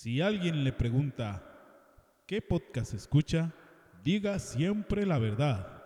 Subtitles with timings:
[0.00, 1.42] Si alguien le pregunta
[2.24, 3.52] qué podcast escucha,
[4.04, 5.82] diga siempre la verdad.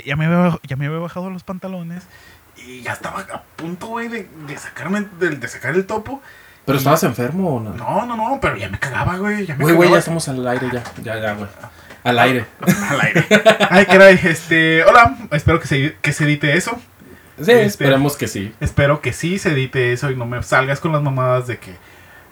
[0.03, 2.03] Ya me, había, ya me había bajado los pantalones
[2.57, 6.21] y ya estaba a punto, güey, de, de sacarme, de, de sacar el topo.
[6.65, 7.73] ¿Pero estabas enfermo o no?
[7.75, 9.45] No, no, no, pero ya me cagaba, güey.
[9.45, 10.83] Ya me Güey, güey, ya estamos al aire ya.
[11.03, 11.47] Ya, ya, güey.
[12.03, 12.45] Al aire.
[12.89, 13.25] Al aire.
[13.69, 14.83] Ay, caray, este.
[14.83, 16.71] Hola, espero que se, que se edite eso.
[17.37, 18.53] Sí, Este- esperemos que sí.
[18.59, 21.75] Espero que sí se edite eso y no me salgas con las mamadas de que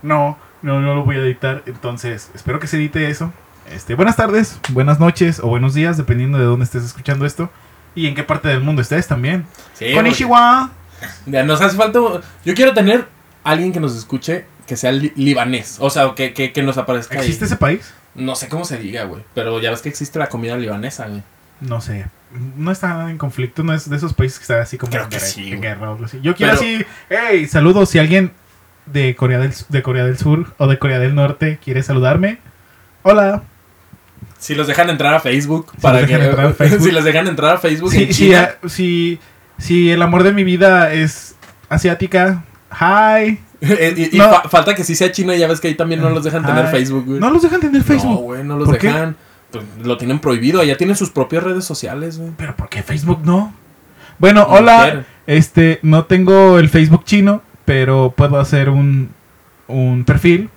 [0.02, 1.61] no, no, no lo voy a editar.
[1.66, 3.31] Entonces, espero que se edite eso.
[3.72, 7.50] Este, buenas tardes, buenas noches o buenos días, dependiendo de dónde estés escuchando esto
[7.95, 9.45] y en qué parte del mundo estés también.
[9.73, 10.69] Sí, Konnichiwa.
[11.25, 12.00] ya nos hace falta.
[12.45, 13.08] Yo quiero tener
[13.44, 15.78] alguien que nos escuche que sea li- libanés.
[15.80, 17.16] O sea, que, que, que nos aparezca.
[17.19, 17.25] ahí.
[17.25, 17.94] ¿Existe ese país?
[18.16, 19.23] No sé cómo se diga, güey.
[19.34, 21.23] Pero ya ves que existe la comida libanesa, güey.
[21.61, 22.06] No sé.
[22.58, 25.09] No está en conflicto, no es de esos países que está así como Creo en
[25.09, 25.61] que guerra, sí, en güey.
[25.61, 26.19] guerra o algo así.
[26.22, 28.31] Yo quiero Pero- así, hey, saludos si alguien
[28.86, 32.39] de Corea del de Corea del Sur o de Corea del Norte quiere saludarme.
[33.03, 33.44] Hola.
[34.44, 35.67] Si los dejan entrar a Facebook.
[35.75, 36.81] Si para los que, dejan entrar a Facebook.
[36.83, 37.91] si les dejan entrar a Facebook.
[37.91, 38.50] Si, en si, China.
[38.63, 39.19] ah, si,
[39.58, 41.35] si el amor de mi vida es
[41.69, 43.39] asiática, hi.
[43.61, 44.30] Eh, y y No.
[44.30, 46.45] fa- falta que sí sea chino y ya ves que ahí también no los dejan
[46.45, 47.19] tener Facebook, güey.
[47.19, 48.22] No los dejan tener No, Facebook.
[48.22, 49.16] güey, no los dejan.
[49.52, 50.61] Pues, lo tienen prohibido.
[50.63, 52.31] Ya tienen sus propias redes sociales, güey.
[52.38, 53.53] Pero ¿por qué Facebook no?
[54.19, 54.81] Bueno, No hola.
[54.83, 55.05] quieren.
[55.28, 59.11] Este, no tengo el Facebook chino, pero puedo hacer un,
[59.67, 60.50] un perfil.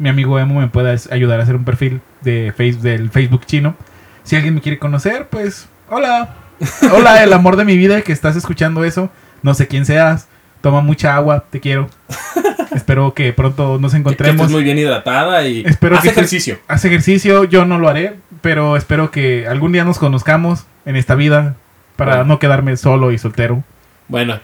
[0.00, 3.46] Mi amigo Emo me puede as- ayudar a hacer un perfil de face, del Facebook
[3.46, 3.76] chino.
[4.24, 6.34] Si alguien me quiere conocer, pues, hola.
[6.92, 9.10] Hola, el amor de mi vida que estás escuchando eso.
[9.42, 10.26] No sé quién seas.
[10.60, 11.88] Toma mucha agua, te quiero.
[12.74, 14.40] Espero que pronto nos Que, que encontremos.
[14.42, 16.58] estés muy bien hidratada y Espero haz que estés- ejercicio.
[16.68, 21.14] Haz ejercicio, yo no lo haré, pero espero que algún día nos conozcamos en esta
[21.14, 21.56] vida
[21.96, 22.24] para Bueno.
[22.34, 23.64] no quedarme solo y soltero.
[24.08, 24.38] Bueno,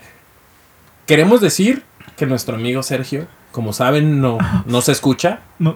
[1.07, 1.83] queremos decir
[2.17, 4.37] que nuestro amigo Sergio, como saben, no,
[4.67, 5.41] no se escucha.
[5.59, 5.75] No,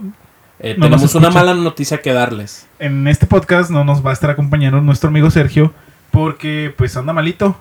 [0.61, 2.67] Eh, No tenemos una mala noticia que darles.
[2.79, 5.73] en este podcast no nos va a estar acompañando nuestro amigo Sergio
[6.11, 7.57] porque pues anda malito.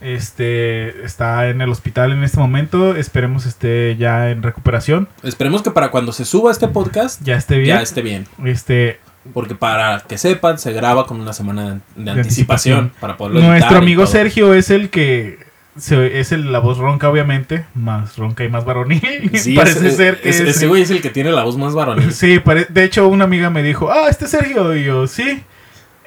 [0.00, 2.96] Este está en el hospital en este momento.
[2.96, 5.08] Esperemos esté ya en recuperación.
[5.22, 7.76] Esperemos que para cuando se suba este podcast Ya esté bien.
[7.76, 8.26] ya esté bien.
[8.44, 8.98] Este
[9.32, 12.92] Porque para que sepan, se graba con una semana de, de anticipación.
[13.00, 14.06] para poderlo nuestro amigo.
[14.06, 15.38] Sergio es el que
[15.76, 19.30] se- es el, la voz ronca obviamente, más ronca y más varonil.
[19.34, 21.56] Sí, Parece ese- ser que ese, es- ese güey es el que tiene la voz
[21.56, 22.12] más varonil.
[22.12, 25.42] Sí, pare- de hecho una amiga me dijo, "Ah, este es Sergio." Y yo, "Sí."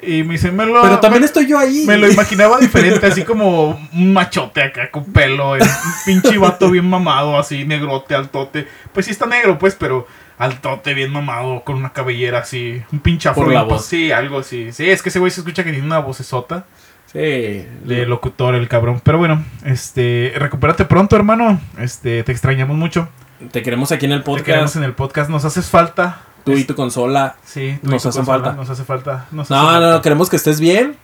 [0.02, 1.84] Y me dice, "Me lo Pero también me- estoy yo ahí.
[1.88, 5.60] Me lo imaginaba diferente, así como un machote acá con pelo, un
[6.06, 8.68] pinche vato bien mamado, así negrote, altote.
[8.94, 10.08] Pues sí está negro, pues, pero
[10.38, 13.46] altote, bien mamado, con una cabellera así, un pinche afro.
[13.46, 13.86] Por la voz.
[13.88, 14.72] Sí, algo así.
[14.72, 16.68] Sí, es que ese güey se escucha que tiene una vocesota
[17.12, 17.20] Sí.
[17.20, 19.02] de locutor, el cabrón.
[19.04, 21.60] Pero bueno, este, recupérate pronto, hermano.
[21.80, 23.08] Este, te extrañamos mucho.
[23.52, 24.76] Te queremos aquí en el Te queremos podcast.
[24.76, 26.22] en el podcast, nos haces falta.
[26.44, 27.36] Tú y tu consola.
[27.46, 28.54] Sí, tú Nos y tu hace consola, falta.
[28.58, 29.26] Nos hace falta.
[29.32, 29.92] nos No, hace no, falta.
[29.92, 30.96] no, queremos que estés bien.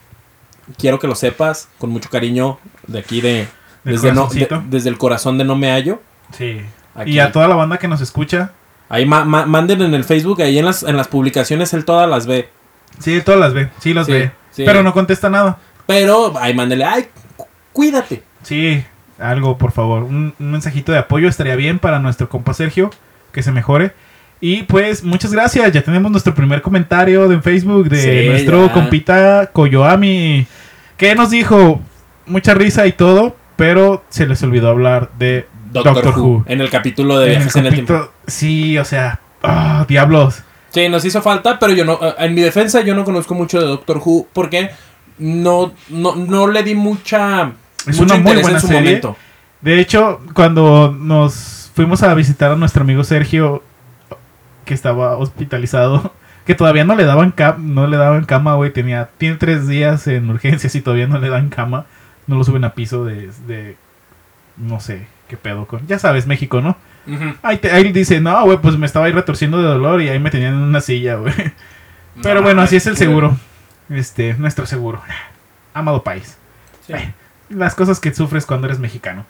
[0.78, 3.47] Quiero que lo sepas con mucho cariño de aquí de
[3.84, 6.02] desde, no- de- desde el corazón de No Me Hallo.
[6.38, 6.62] Sí.
[6.96, 7.12] Aquí.
[7.12, 8.52] Y a toda la banda que nos escucha,
[8.90, 12.08] Ahí ma- ma- manden en el Facebook, ahí en las, en las publicaciones él todas
[12.08, 12.50] las ve.
[13.00, 14.31] Sí, todas las ve, sí las Sí, ve.
[14.52, 14.64] sí.
[14.66, 15.58] Pero no contesta nada.
[15.86, 18.24] Pero ahí mándenle, ay, cu- cuídate.
[18.44, 18.84] Sí,
[19.20, 20.04] algo, por favor.
[20.04, 22.90] Un, un mensajito de apoyo estaría bien para nuestro compa Sergio,
[23.32, 23.94] que se mejore.
[24.42, 25.72] Y pues, muchas gracias.
[25.72, 28.74] Ya tenemos nuestro primer comentario de Facebook de Sí, nuestro ya.
[28.74, 30.46] compita Koyoami.
[30.98, 31.82] Que nos dijo
[32.26, 36.44] mucha risa y todo, pero se les olvidó hablar de Doctor, Doctor, Who, Who.
[36.48, 38.10] En el capítulo de En el el tiempo.
[38.28, 40.44] sí, o sea, ah, diablos.
[40.70, 43.59] Sí, nos hizo falta, pero yo no, eh, en mi defensa yo no conozco mucho
[43.62, 44.72] de Doctor Who porque
[45.18, 47.52] no, no, no le di mucha,
[47.88, 48.82] Es mucho una muy buena en su serie.
[48.82, 49.18] momento.
[49.62, 53.64] De hecho, cuando nos fuimos a visitar a nuestro amigo Sergio,
[54.66, 56.14] que estaba hospitalizado,
[56.46, 60.08] que todavía no le daban cam no le daban cama, güey, tenía tiene tres días
[60.08, 61.86] en urgencias y todavía no le dan cama,
[62.28, 63.78] no lo suben a piso de, de
[64.58, 66.76] no sé qué pedo con, ya sabes México, ¿no?
[67.42, 70.20] Ahí, te- ahí dice, no, güey, pues me estaba ahí retorciendo de dolor y ahí
[70.20, 71.34] me tenían en una silla, güey.
[72.22, 73.36] Pero bueno, así es el seguro,
[73.90, 75.02] este, nuestro seguro,
[75.74, 76.38] amado país
[76.88, 76.94] Sí.
[77.50, 79.26] las cosas que sufres cuando eres mexicano.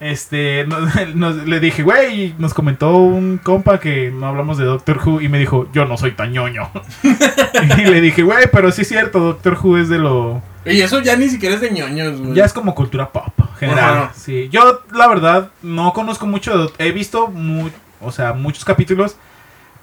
[0.00, 5.00] Este, nos- nos- le dije, güey, nos comentó un compa que no hablamos de Doctor
[5.04, 6.70] Who y me dijo, yo no soy tan ñoño.
[7.78, 10.42] y le dije, güey, pero sí es cierto, Doctor Who es de lo...
[10.64, 12.34] Y eso ya ni siquiera es de ñoños, güey.
[12.34, 13.94] Ya es como cultura pop, general.
[13.94, 14.12] Ajá.
[14.16, 17.70] Sí, yo la verdad no conozco mucho, de- he visto mu-
[18.00, 19.16] o sea, muchos capítulos,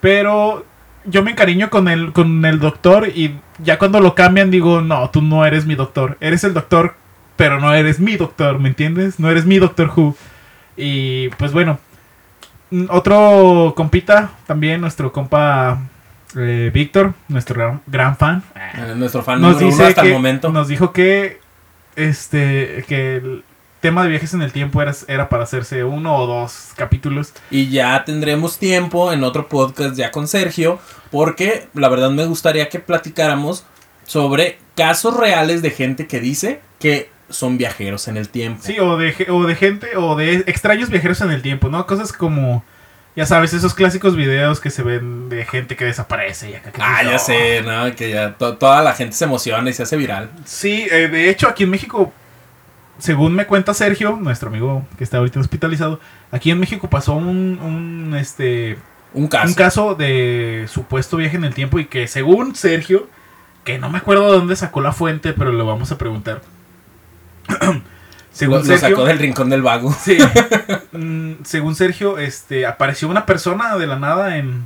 [0.01, 0.65] pero
[1.09, 5.09] yo me encariño con el, con el doctor y ya cuando lo cambian digo, no,
[5.09, 6.95] tú no eres mi doctor, eres el doctor,
[7.35, 9.19] pero no eres mi doctor, ¿me entiendes?
[9.19, 10.15] No eres mi Doctor Who.
[10.75, 11.79] Y pues bueno,
[12.71, 15.79] mm, otro compita, también nuestro compa
[16.35, 20.07] eh, Víctor, nuestro gran, gran fan Eh, Nuestro fan nos número uno dice hasta que
[20.09, 20.49] el momento.
[20.51, 21.39] nos dijo que
[21.95, 23.43] este que el
[23.81, 27.69] tema de viajes en el tiempo era, era para hacerse uno o dos capítulos Y
[27.69, 30.79] ya tendremos tiempo en otro podcast ya con Sergio,
[31.11, 33.65] porque la verdad me gustaría que platicáramos
[34.05, 38.61] sobre casos reales de gente que dice que son viajeros en el tiempo.
[38.63, 42.11] sí o de o de gente o de extraños viajeros en el tiempo no cosas
[42.11, 42.63] como
[43.15, 46.81] ya sabes esos clásicos videos que se ven de gente que desaparece y acá que
[46.81, 47.19] Ah, ya "Oh".
[47.19, 47.93] sé, ¿no?
[47.95, 50.31] Que ya to- toda la gente se emociona y se hace viral.
[50.45, 52.11] sí eh, de hecho aquí en México
[52.99, 55.99] según me cuenta Sergio nuestro amigo que está ahorita hospitalizado
[56.31, 58.77] aquí en México pasó un, un este
[59.13, 59.47] Un caso.
[59.47, 63.07] un caso de supuesto viaje en el tiempo y que según Sergio,
[63.63, 66.41] que no me acuerdo de dónde sacó la fuente, pero le vamos a preguntar.
[68.31, 69.91] Lo, según lo Sergio, sacó del rincón del vago.
[69.91, 70.17] sí,
[70.93, 74.65] mm, según Sergio, este apareció una persona de la nada en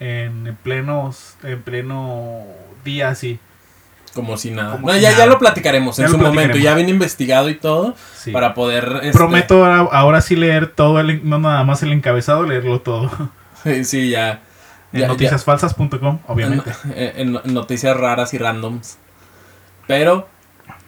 [0.00, 2.44] en plenos en pleno
[2.84, 3.40] día así.
[4.18, 4.72] Como si nada.
[4.72, 5.24] Como No, si ya, nada.
[5.24, 6.58] ya lo platicaremos Ya en lo su momento.
[6.58, 7.94] Ya viene investigado y todo.
[8.16, 8.32] Sí.
[8.32, 9.00] Para poder.
[9.02, 13.10] este, Prometo ahora, ahora sí leer todo, el, no nada más el encabezado, leerlo todo.
[13.84, 14.40] Sí, ya.
[14.92, 16.70] En Ya- ya- noticiasfalsas.com, obviamente.
[16.94, 18.98] En, en noticias raras y randoms.
[19.86, 20.28] Pero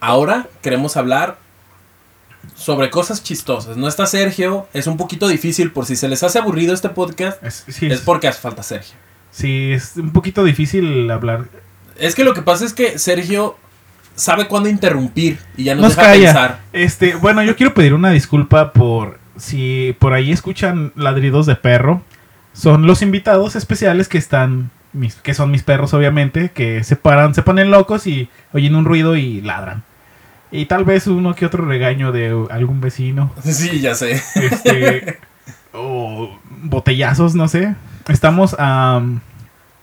[0.01, 1.37] ahora queremos hablar
[2.55, 3.77] sobre cosas chistosas.
[3.77, 7.43] No está Sergio, es un poquito difícil por si se les hace aburrido este podcast.
[7.45, 8.95] Es, sí, Es es, porque hace falta Sergio.
[9.31, 11.47] sí, es un poquito difícil hablar.
[12.01, 13.57] Es que lo que pasa es que Sergio
[14.15, 16.25] sabe cuándo interrumpir y ya nos, Nos deja calla.
[16.27, 16.61] pensar.
[16.73, 22.03] Este, bueno, yo quiero pedir una disculpa por si por ahí escuchan ladridos de perro.
[22.53, 27.35] Son los invitados especiales que están, mis, que son mis perros, obviamente, que se paran,
[27.35, 29.85] se ponen locos y oyen un ruido y ladran.
[30.51, 33.33] Y tal vez uno que otro regaño de algún vecino.
[33.43, 34.21] Sí, ya sé.
[34.35, 35.19] Este,
[35.73, 37.75] o botellazos, no sé.
[38.09, 39.21] Estamos am,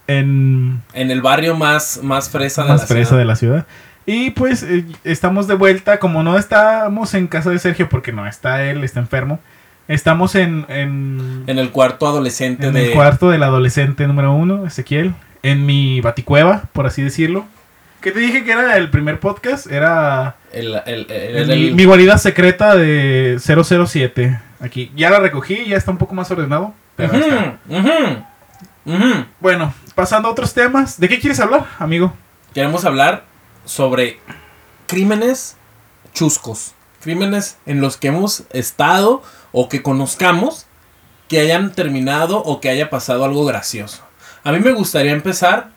[0.07, 3.19] en En el barrio más, más fresa de la fresa ciudad.
[3.21, 3.65] de la ciudad.
[4.05, 8.25] Y pues eh, estamos de vuelta, como no estamos en casa de Sergio porque no
[8.27, 9.39] está él, está enfermo.
[9.89, 12.87] Estamos en, en, En el cuarto adolescente en de...
[12.87, 15.13] el cuarto del adolescente número uno, Ezequiel.
[15.43, 17.45] En mi baticueva, por así decirlo.
[18.01, 19.67] ¿Qué te dije que era el primer podcast?
[19.71, 24.39] Era el- el- mi, mi guarida secreta de 007.
[24.59, 24.91] Aquí.
[24.95, 26.73] Ya la recogí, ya está un poco más ordenado.
[26.95, 27.57] pero está.
[27.69, 29.25] Ujú, ujú, ujú.
[29.39, 30.99] Bueno, pasando a otros temas.
[30.99, 32.13] ¿De qué quieres hablar, amigo?
[32.53, 33.25] Queremos hablar
[33.65, 34.19] sobre
[34.85, 35.57] crímenes
[36.13, 36.75] chuscos.
[37.01, 40.67] Crímenes en los que hemos estado o que conozcamos
[41.27, 44.03] que hayan terminado o que haya pasado algo gracioso.
[44.43, 45.71] A mí me gustaría empezar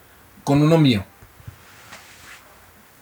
[0.44, 1.06] con uno mío.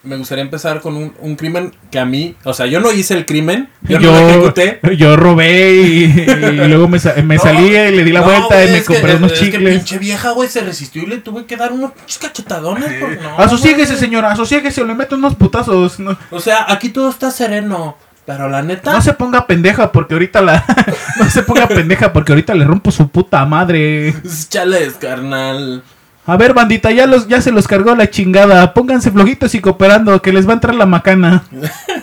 [0.01, 3.13] Me gustaría empezar con un, un crimen que a mí, o sea, yo no hice
[3.15, 4.79] el crimen, yo, no lo ejecuté.
[4.97, 8.27] yo robé y, y luego me, sa- me No, salí y le di la no,
[8.27, 9.75] vuelta y me es que- compré es- unos es que chicles.
[9.75, 12.93] pinche vieja, güey, se resistió y le tuve que dar unos pinches cachetadones.
[12.93, 13.99] por- no, asociéguese, güey.
[13.99, 15.99] señora, asociéguese o le meto unos putazos.
[15.99, 17.97] No, O sea, aquí todo está sereno.
[18.25, 18.93] Pero la neta.
[18.93, 20.63] no se ponga pendeja porque ahorita la.
[21.19, 24.13] no se ponga pendeja porque ahorita le rompo su puta madre.
[24.49, 25.81] Chales, carnal.
[26.29, 28.73] A ver, bandita, ya, los, ya se los cargó la chingada.
[28.73, 31.43] Pónganse flojitos y cooperando, que les va a entrar la macana.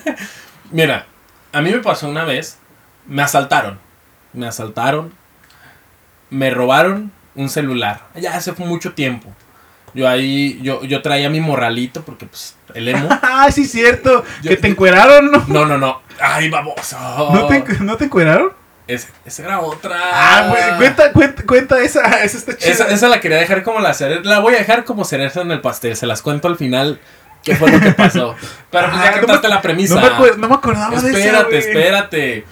[0.72, 1.06] Mira,
[1.52, 2.58] a mí me pasó una vez.
[3.06, 3.78] Me asaltaron.
[4.32, 5.12] Me asaltaron.
[6.28, 8.02] Me robaron un celular.
[8.16, 9.32] Ya hace mucho tiempo.
[9.94, 13.08] Yo ahí, yo, yo traía mi morralito porque pues el emo.
[13.22, 14.24] ah, sí, cierto.
[14.42, 15.44] Yo- que te encueraron, ¿no?
[15.46, 16.02] No, no, no.
[16.20, 16.98] Ay, baboso.
[17.32, 18.50] ¿No te, ¿No te encueraron?
[18.86, 19.96] Ese- esa era otra.
[20.00, 22.70] Ah, güey, cuenta, cuenta, cuenta esa, esa está chida.
[22.72, 24.20] Esa, esa la quería dejar como la cereza.
[24.24, 25.96] La voy a dejar como cereza en el pastel.
[25.96, 27.00] Se las cuento al final.
[27.42, 28.34] ¿Qué fue lo que pasó?
[28.70, 29.94] Pero pues Ah, ya no cantaste me- la premisa.
[29.94, 31.18] No me, no me acordaba de eso.
[31.18, 32.46] Espérate, espérate.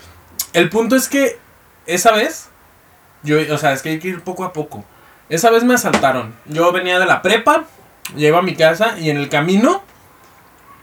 [0.53, 1.39] El punto es que
[1.87, 2.49] esa vez,
[3.23, 4.85] yo, o sea, es que hay que ir poco a poco.
[5.29, 6.35] Esa vez me asaltaron.
[6.47, 7.65] Yo venía de la prepa,
[8.15, 9.83] llego a mi casa y en el camino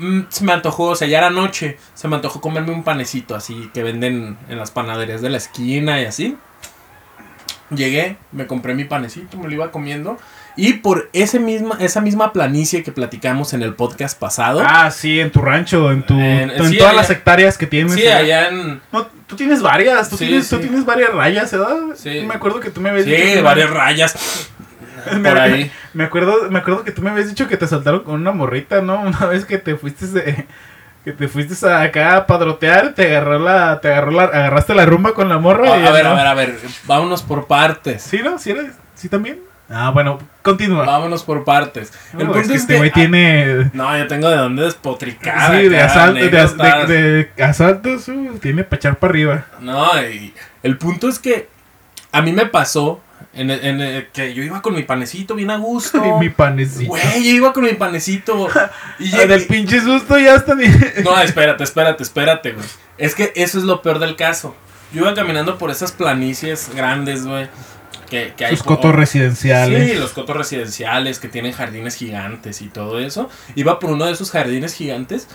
[0.02, 3.36] mm, se me antojó, o sea, ya era noche, se me antojó comerme un panecito
[3.36, 6.38] así que venden en las panaderías de la esquina y así.
[7.74, 10.18] Llegué, me compré mi panecito, me lo iba comiendo.
[10.58, 14.62] Y por ese misma, esa misma planicie que platicamos en el podcast pasado.
[14.66, 17.68] Ah, sí, en tu rancho, en tu, En- en sí, todas allá- las hectáreas que
[17.68, 17.94] tienes.
[17.94, 18.12] sí, ¿eh?
[18.12, 18.82] allá en.
[18.92, 21.78] No, tú tienes varias, tú, Sí, tienes, tú tienes varias rayas, ¿verdad?
[21.96, 22.24] Sí.
[22.28, 24.50] Me acuerdo que tú me habías Sí, varias rayas.
[25.18, 25.72] Me- Por ahí.
[25.94, 28.82] Me acuerdo, me acuerdo que tú me habías dicho que te saltaron con una morrita,
[28.82, 29.02] ¿no?
[29.02, 30.48] Una vez que te fuiste de-
[31.04, 34.86] que te fuiste a acá a padrotear, te agarró la, te agarró la, agarraste la
[34.86, 35.74] rumba con la morra.
[35.74, 36.12] A, y a ver, ¿no?
[36.12, 36.56] a ver, a ver.
[36.86, 38.02] Vámonos por partes.
[38.04, 38.38] ¿Sí, no?
[38.38, 39.40] ¿Sí, era- ¿Sí también?
[39.74, 40.86] Ah, bueno, continúa.
[40.86, 41.94] Vámonos por partes.
[42.12, 43.72] El No, punto es que este que- güey tiene...
[43.74, 45.50] No, yo tengo de dónde despotricar.
[45.56, 46.58] Sí, de, acá, asal- de, as-
[46.90, 49.46] de- de asaltos, uh, tiene para echar para arriba.
[49.62, 51.48] No, y el punto es que
[52.12, 53.02] a mí me pasó
[53.34, 56.04] en, en- en- que yo iba con mi panecito bien a gusto.
[56.06, 56.90] Y mi panecito.
[56.90, 58.48] Güey, yo iba con mi panecito.
[59.00, 60.66] Y Ah, llegué- del pinche susto ya está ni...
[61.04, 62.66] No, espérate, espérate, espérate, güey.
[62.98, 64.56] Es que eso es lo peor del caso.
[64.94, 67.48] Yo iba caminando por esas planicies grandes, güey.
[68.10, 69.90] Que, que hay Sus por- cotos residenciales.
[69.92, 73.30] Sí, los cotos residenciales que tienen jardines gigantes y todo eso.
[73.56, 75.30] Iba por uno de esos jardines gigantes.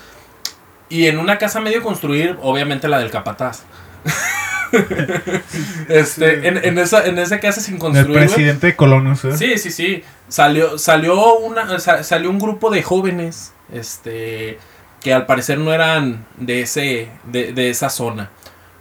[0.90, 3.62] Y en una casa medio construir, obviamente la del capataz.
[5.88, 8.08] este, en, en esa, en esa casa sin construir.
[8.08, 9.36] güey, presidente de Colonos, ¿eh?
[9.36, 10.02] Sí, sí, sí.
[10.28, 14.58] Salió, salió una, sa- salió un grupo de jóvenes, este,
[15.00, 18.30] que al parecer no eran de ese, de, de esa zona.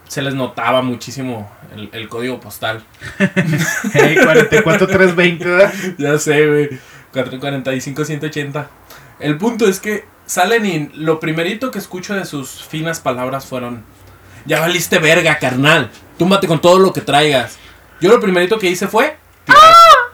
[0.08, 2.84] Se les notaba muchísimo el, el código postal.
[3.94, 5.74] Hey, 44320, ¿verdad?
[5.98, 6.70] Ya sé, güey.
[7.14, 8.70] 445, 180.
[9.20, 13.84] El punto es que salen y lo primerito que escucho de sus finas palabras fueron:
[14.46, 15.90] Ya valiste verga, carnal.
[16.18, 17.58] Túmbate con todo lo que traigas.
[18.00, 19.18] Yo lo primerito que hice fue.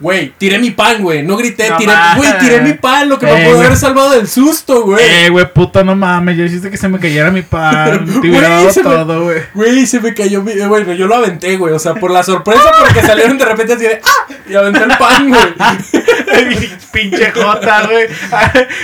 [0.01, 1.21] Güey, tiré mi pan, güey.
[1.23, 1.93] No grité, No tiré.
[2.17, 3.65] Güey, tiré mi pan, lo que me Eh, pudo güey.
[3.67, 4.99] haber salvado del susto, güey.
[5.03, 8.05] Eh, güey, puta, no mames, ya hiciste que se me cayera mi pan.
[8.21, 9.41] Te hubiera dado me- todo, güey.
[9.53, 10.53] Güey, se me cayó mi.
[10.53, 11.73] eh, Bueno, yo lo aventé, güey.
[11.73, 14.01] O sea, por la sorpresa, porque salieron de repente así de.
[14.03, 14.33] ¡Ah!
[14.49, 15.41] Y aventé el pan, güey.
[16.91, 18.07] Pinche jota, güey.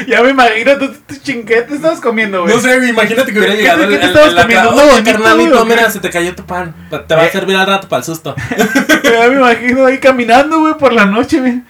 [0.08, 2.54] ya me imagino, tú, tu chinquete estabas comiendo, güey.
[2.56, 4.70] No sé, imagínate que hubiera ¿Qué- llegado qué- te estabas comiendo?
[4.70, 6.74] ca- ¿Uno Oye, bonito, carnalito, mira, se te cayó tu pan.
[7.08, 7.30] Te va a Eh.
[7.32, 8.36] servir al rato para el susto.
[9.04, 11.62] Ya me imagino ahí caminando, güey, por la noche, güey.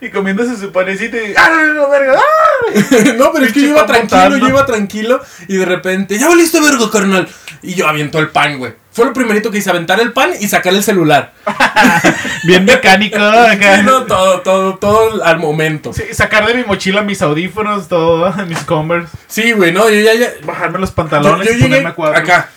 [0.00, 1.34] Y comiéndose su panecito y.
[1.36, 2.14] ¡Ah, no, verga!
[2.16, 3.14] ¡Ah!
[3.16, 4.38] no, pero es que yo iba tranquilo, montando.
[4.38, 5.20] yo iba tranquilo.
[5.48, 7.28] Y de repente, ya valiste vergo, carnal.
[7.62, 8.74] Y yo aviento el pan, güey.
[8.96, 11.34] Fue lo primerito que hice, aventar el pan y sacar el celular.
[12.44, 13.76] Bien mecánico, acá.
[13.76, 15.92] Sí, no, todo, todo, todo al momento.
[15.92, 19.14] Sí, sacar de mi mochila mis audífonos, todo, mis Converse.
[19.26, 22.16] Sí, güey, no, yo ya, ya, Bajarme los pantalones yo y ponerme a cuadro.
[22.16, 22.48] acá,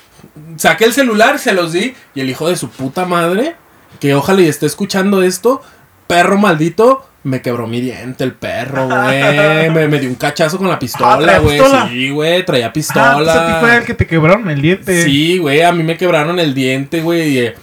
[0.55, 3.57] saqué el celular, se los di, y el hijo de su puta madre,
[3.99, 5.61] que ojalá y esté escuchando esto,
[6.07, 9.69] perro maldito, me quebró mi diente el perro, güey.
[9.71, 11.59] me, me dio un cachazo con la Ah, pistola, ¿traía güey.
[11.59, 11.87] pistola?
[11.89, 13.57] Sí, güey, traía Ah, pues a ti pistola.
[13.59, 15.03] fue el que te quebraron el diente.
[15.03, 17.37] Sí, güey, a mí me quebraron el diente, güey.
[17.39, 17.55] eh,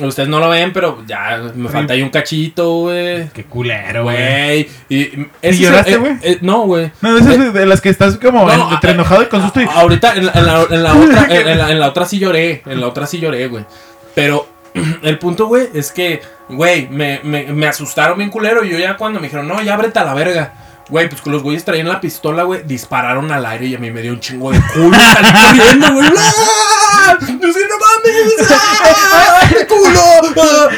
[0.00, 3.28] ustedes no lo ven, pero ya me falta ahí un cachito, güey.
[3.30, 4.68] Qué culero, güey.
[4.88, 6.12] Y, es lloraste, eh, güey?
[6.22, 6.90] eh, no, güey.
[7.02, 9.64] No, de esas de- las que estás como No, entre enojado y con susto y...
[9.64, 11.26] Ahorita en la, en la- en la otra,
[11.70, 12.62] en la otra sí lloré.
[12.64, 13.64] En la otra sí lloré, güey.
[14.14, 14.46] Pero
[15.02, 18.64] el punto, güey, es que, güey, me, me, me asustaron bien culero.
[18.64, 20.54] Y yo ya cuando me dijeron, no, ya ábrete a la verga.
[20.88, 24.02] Güey, pues los güeyes traían la pistola, güey, dispararon al aire y a mí me
[24.02, 24.96] dio un chingo de culo.
[24.98, 26.08] Salí corriendo, güey.
[26.08, 28.50] Yo sí, no mames.
[28.50, 29.40] ¡Ah!
[29.48, 30.00] ¡Qué culo!
[30.42, 30.68] ¡Ah!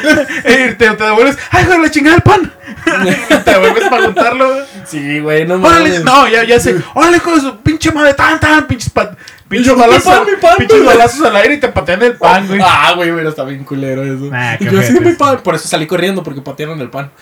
[0.45, 1.39] Eh, te, te devuelves...
[1.51, 2.53] ¡Ay, joder, la chingada el pan!
[3.45, 4.65] te devuelves para juntarlo, güey.
[4.87, 6.05] Sí, güey, no Órale, mames.
[6.05, 6.77] no, ya, ya sé.
[6.95, 9.17] Órale, con su pinche madre, tan, tan, pinches pan.
[9.51, 10.97] Mi balazos, pan, mi pan, pinches güey.
[10.97, 12.61] balazos al aire y te patean el pan, güey.
[12.65, 14.31] Ah, güey, pero está bien culero eso.
[14.33, 15.03] Ah, qué y yo sí, ojetes.
[15.03, 15.39] mi pan.
[15.43, 17.11] Por eso salí corriendo, porque patearon el pan.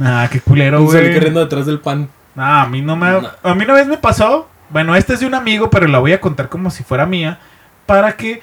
[0.00, 1.14] Ah, qué culero, salí güey.
[1.14, 2.08] corriendo detrás del pan.
[2.34, 3.10] No, a mí no me.
[3.20, 3.30] No.
[3.42, 4.48] A mí una vez me pasó.
[4.70, 7.38] Bueno, esta es de un amigo, pero la voy a contar como si fuera mía.
[7.84, 8.40] Para que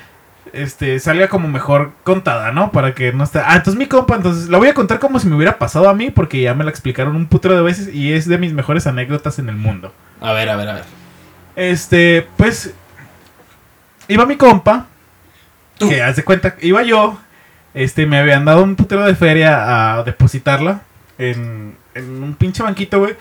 [0.53, 2.72] este salga como mejor contada, ¿no?
[2.72, 3.39] Para que no esté.
[3.39, 5.96] Ah, entonces mi compa, entonces la voy a contar como si me hubiera pasado a
[5.96, 8.86] mí, porque ya me la explicaron un putero de veces y es de mis mejores
[8.86, 9.91] anécdotas en el mundo.
[10.22, 11.00] A ver, a ver, a ver.
[11.55, 12.74] Este, pues.
[14.08, 14.88] Iba mi compa.
[15.77, 15.89] Tú.
[15.89, 17.20] Que haz de cuenta, iba yo.
[17.74, 20.81] Este, me habían dado un putero de feria a depositarla
[21.17, 23.15] en, en un pinche banquito, güey.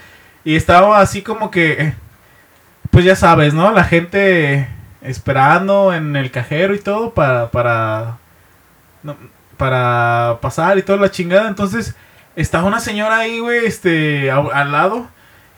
[0.44, 1.94] Y estaba así como que.
[2.90, 3.70] Pues ya sabes, ¿no?
[3.70, 4.68] La gente
[5.02, 7.50] esperando en el cajero y todo para.
[7.50, 8.18] para.
[9.02, 9.16] no,
[9.56, 11.46] para pasar y toda la chingada.
[11.46, 11.94] Entonces,
[12.34, 15.06] estaba una señora ahí, güey, este, a- al lado.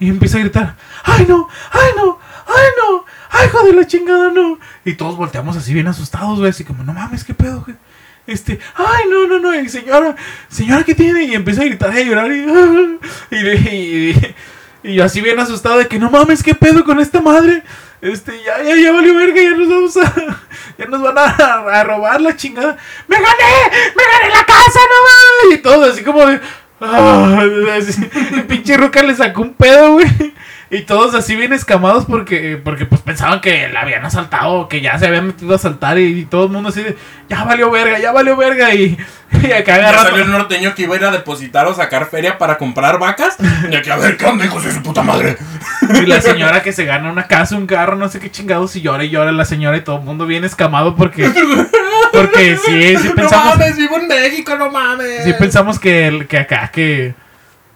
[0.02, 1.49] Y empieza a gritar, ¡ay no!
[1.71, 2.18] ¡ay no!
[2.47, 3.04] ¡ay no!
[3.30, 4.59] ¡ay hijo de la chingada no!
[4.85, 7.64] Y todos volteamos así bien asustados, güey, así como, no mames, ¿qué pedo?
[8.26, 9.54] Este, ¡ay no, no, no!
[9.54, 10.16] Y señora,
[10.49, 11.25] señora, ¿qué tiene?
[11.25, 12.44] Y empieza a gritar y a llorar y,
[13.37, 14.35] y, y-
[14.85, 17.62] y así bien asustado de que, no mames, ¿qué pedo con esta madre?
[18.00, 20.12] Este, ya, ya, ya valió verga, ya nos vamos a.
[20.78, 22.76] Ya nos van a, a robar la chingada.
[23.06, 23.92] ¡Me gané!
[23.94, 25.59] ¡Me gané la casa, no mames!
[25.59, 26.40] Y todo así como de.
[26.82, 30.06] Ah, el pinche Ruca le sacó un pedo, güey.
[30.70, 34.98] Y todos así bien escamados porque, porque pues pensaban que la habían asaltado, que ya
[34.98, 36.96] se habían metido a asaltar y, y todo el mundo así de,
[37.28, 38.74] ya valió verga, ya valió verga.
[38.74, 38.96] Y,
[39.42, 42.08] y acá Ya agarrando- salió el norteño que iba a ir a depositar o sacar
[42.08, 43.36] feria para comprar vacas.
[43.70, 45.36] Y aquí, a ver, ¿qué onda, hijos de su puta madre?
[46.02, 48.80] Y la señora que se gana una casa, un carro, no sé qué chingados, y
[48.80, 51.30] llora y llora la señora y todo el mundo bien escamado porque.
[52.12, 53.59] Porque sí, sí No pensamos.
[53.59, 55.25] mames, vivo en México, no mames.
[55.25, 57.14] Sí pensamos que, el- que acá, que.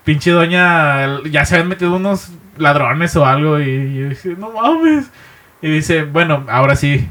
[0.05, 1.21] Pinche doña.
[1.31, 3.59] Ya se habían metido unos ladrones o algo.
[3.59, 5.07] Y, y yo dije, no mames.
[5.62, 7.09] Y dice, bueno, ahora sí.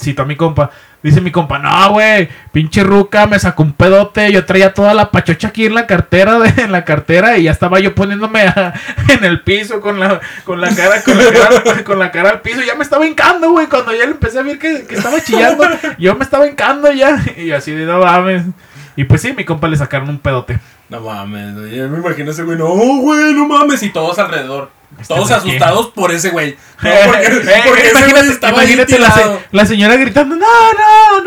[0.00, 0.70] Cito a mi compa.
[1.02, 5.10] Dice mi compa, no, güey, pinche ruca, me sacó un pedote, yo traía toda la
[5.10, 8.44] pachocha aquí en la cartera, de, en la cartera, y ya estaba yo poniéndome
[9.08, 12.40] en el piso con la, con la cara, con la cara, con la cara al
[12.40, 15.20] piso, ya me estaba hincando, güey, cuando ya le empecé a ver que, que estaba
[15.20, 15.64] chillando,
[15.98, 18.44] yo me estaba hincando ya, y así de no mames.
[18.94, 20.60] Y pues sí, mi compa le sacaron un pedote.
[20.88, 21.54] No mames.
[21.72, 23.82] Yo me imagino ese güey, no, güey, no mames.
[23.82, 24.70] Y todos alrededor.
[25.00, 26.56] Este Todos güey, asustados por ese güey.
[26.82, 31.20] No, porque, ese güey imagínate, estaba ahí la, la señora gritando, no, no,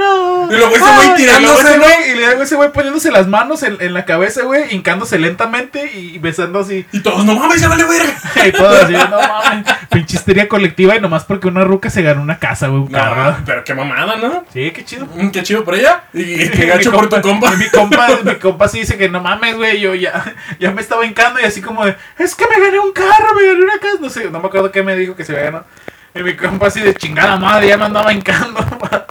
[0.47, 0.53] no.
[0.53, 3.27] Y luego ese güey tirándose, y luego ese güey- Y luego ese güey poniéndose las
[3.27, 6.85] manos en, en la cabeza, güey, hincándose lentamente y besando así.
[6.91, 8.13] Y todos, no mames, ya vale verga.
[8.45, 9.65] Y todo así, no mames.
[9.89, 12.97] Pinche histeria colectiva y nomás porque una ruca se ganó una casa, güey, un No,
[12.97, 13.37] carro.
[13.45, 14.45] pero qué mamada, ¿no?
[14.53, 15.05] Sí, qué chido.
[15.15, 16.03] Mm, Qué chido por ella.
[16.13, 17.51] Y qué gacho por tu compa.
[17.51, 19.79] Mi compa, mi compa sí dice que no mames, güey.
[19.79, 22.91] Yo ya, ya me estaba hincando y así como de, es que me gané un
[22.91, 23.54] carro, me
[24.01, 25.65] No sé, no me acuerdo qué me dijo que se había ganado.
[26.13, 28.59] Y mi compa así de chingada madre, ya me andaba hincando.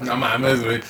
[0.00, 0.80] No mames, güey.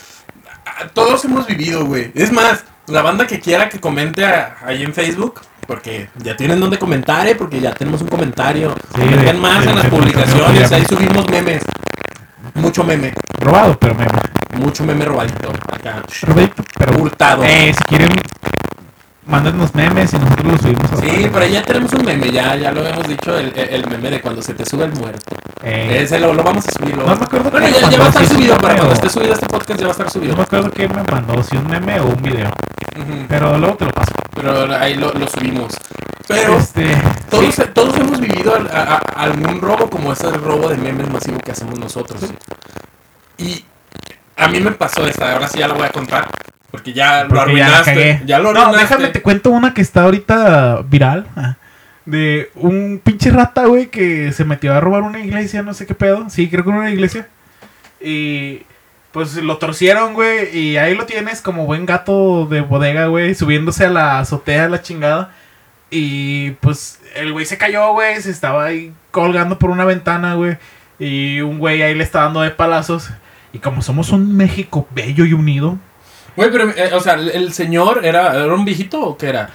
[0.67, 2.13] Ah, Todos hemos vivido, güey.
[2.15, 6.61] Es más, la banda que quiera que comente a- ahí en Facebook, porque ya tienen
[6.61, 7.35] donde comentar, ¿eh?
[7.35, 8.75] Porque ya tenemos un comentario.
[8.95, 11.63] Sí, de- más de- en las de- publicaciones, ahí subimos memes.
[12.53, 14.07] Mucho meme, Robado, pero me.
[14.59, 15.53] mucho meme robadito.
[15.73, 16.03] Acá.
[16.23, 16.99] Robadito, pero.
[17.01, 17.45] Hurtado.
[17.45, 18.11] Eh, si quieren,
[19.29, 21.31] mándenos memes y nosotros los subimos a Sí, página.
[21.33, 24.43] pero ya tenemos un meme, ya, ya lo hemos dicho, el, el meme de cuando
[24.43, 25.37] se te sube el muerto.
[25.63, 26.97] Eh, Ese lo, lo vamos a subir.
[26.97, 29.35] lo- No me acuerdo Bueno, ya, ya va a estar subido, para cuando esté subido
[29.35, 30.37] este podcast ya va a estar no subido.
[30.37, 32.51] me acuerdo qué me mandó, si un meme o un video.
[33.29, 34.13] Pero luego te lo paso.
[34.35, 35.75] Pero ahí lo, lo subimos.
[36.27, 36.95] Pero este.
[37.31, 37.63] todos, sí.
[37.73, 41.53] todos hemos vivido al- a- a- algún robo como ese robo de memes masivo que
[41.53, 42.21] hacemos nosotros.
[43.39, 43.65] Y
[44.37, 46.29] a mí me pasó esta, ahora sí ya la voy a contar.
[46.71, 47.85] Porque ya lo Porque arruinaste.
[47.95, 48.23] cagué.
[48.27, 48.95] Ya, lo No, arruinaste.
[48.97, 51.27] déjame te cuento una que está ahorita viral.
[51.37, 51.57] ah,
[52.05, 55.95] De un pinche rata, güey, que se metió a robar una iglesia, no sé qué
[55.95, 56.29] pedo.
[56.31, 57.27] Sí, creo que una iglesia.
[58.01, 58.63] Y
[59.13, 60.57] pues lo torcieron, güey.
[60.57, 64.83] Y ahí lo tienes como buen gato de bodega, güey, subiéndose a la azotea, la
[64.83, 65.33] chingada.
[65.91, 70.59] Y pues el güey se cayó, güey, se estaba ahí colgando por una ventana, güey.
[70.99, 73.09] Y un güey ahí le está dando de palazos.
[73.55, 75.79] Y como somos un México bello y unido,
[76.39, 79.51] Güey, pero, eh, o sea, ¿el, señor era, era un viejito o qué era?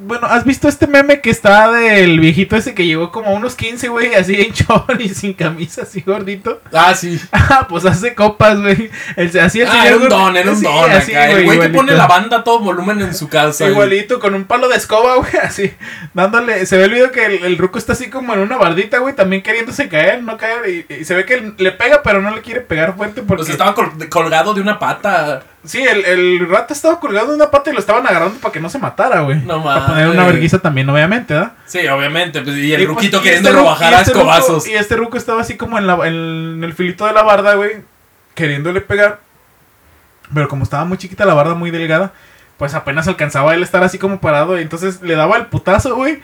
[0.00, 3.56] Bueno, ¿has visto este meme que está del viejito ese que llegó como a unos
[3.56, 6.60] 15, güey, así en short y sin camisa, así gordito?
[6.72, 7.20] Ah, sí.
[7.32, 8.90] Ah, pues hace copas, güey.
[9.16, 11.30] Así el Ah, señor era un don, era un don así, acá.
[11.30, 13.64] El güey que pone la banda a todo volumen en su casa.
[13.64, 13.72] güey.
[13.72, 15.72] Igualito, con un palo de escoba, güey, así,
[16.14, 18.98] dándole, se ve el video que el, el ruco está así como en una bardita,
[18.98, 22.34] güey, también queriéndose caer, no caer, y, y se ve que le pega, pero no
[22.34, 23.40] le quiere pegar fuerte porque...
[23.42, 25.42] Pues estaba col- colgado de una pata.
[25.64, 28.60] Sí, el, el rata estaba colgado de una pata y lo estaban agarrando para que
[28.60, 29.38] no se matara, güey.
[29.42, 30.32] No Para poner una mames.
[30.34, 31.52] verguiza también, obviamente, ¿verdad?
[31.66, 32.40] Sí, obviamente.
[32.42, 34.18] Pues, y el Y, pues, ruquito y queriendo este ru- bajar y a este ruco-
[34.20, 34.68] escobazos.
[34.68, 37.82] y este ruco estaba así como en, la, en el filito de la barda, güey.
[38.34, 39.20] Queriéndole pegar.
[40.32, 42.12] Pero como estaba muy chiquita la barda, muy delgada.
[42.56, 44.58] Pues apenas alcanzaba él estar así como parado.
[44.58, 46.20] Y entonces le daba el putazo, güey.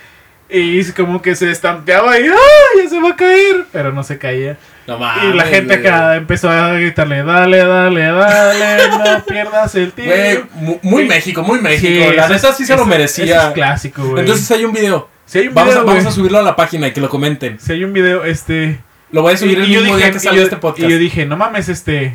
[0.48, 2.82] Y como que se estampeaba y ¡ah!
[2.82, 3.64] Ya se va a caer.
[3.72, 4.56] Pero no se caía.
[4.86, 8.88] No y mames, la gente acá empezó a gritarle: Dale, dale, dale.
[8.88, 10.46] No pierdas el tiempo.
[10.54, 11.08] mu- muy Sí.
[11.08, 12.12] México, muy Sí, México.
[12.12, 13.24] la eso neta sí se lo merecía.
[13.38, 14.20] eso es clásico, güey.
[14.20, 15.08] Entonces hay un video.
[15.24, 17.08] si hay un Vamos, video, a, vamos a subirlo a la página y que lo
[17.08, 17.58] comenten.
[17.58, 18.78] Si hay un video, este.
[19.10, 20.86] Lo voy a subir el yo mismo día que y salga yo- este podcast.
[20.88, 22.12] Y yo dije, no mames, este.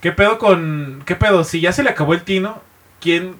[0.00, 1.02] ¿Qué pedo con.
[1.04, 1.42] ¿Qué pedo?
[1.42, 2.62] Si ya se le acabó el tino,
[3.00, 3.34] ¿quién.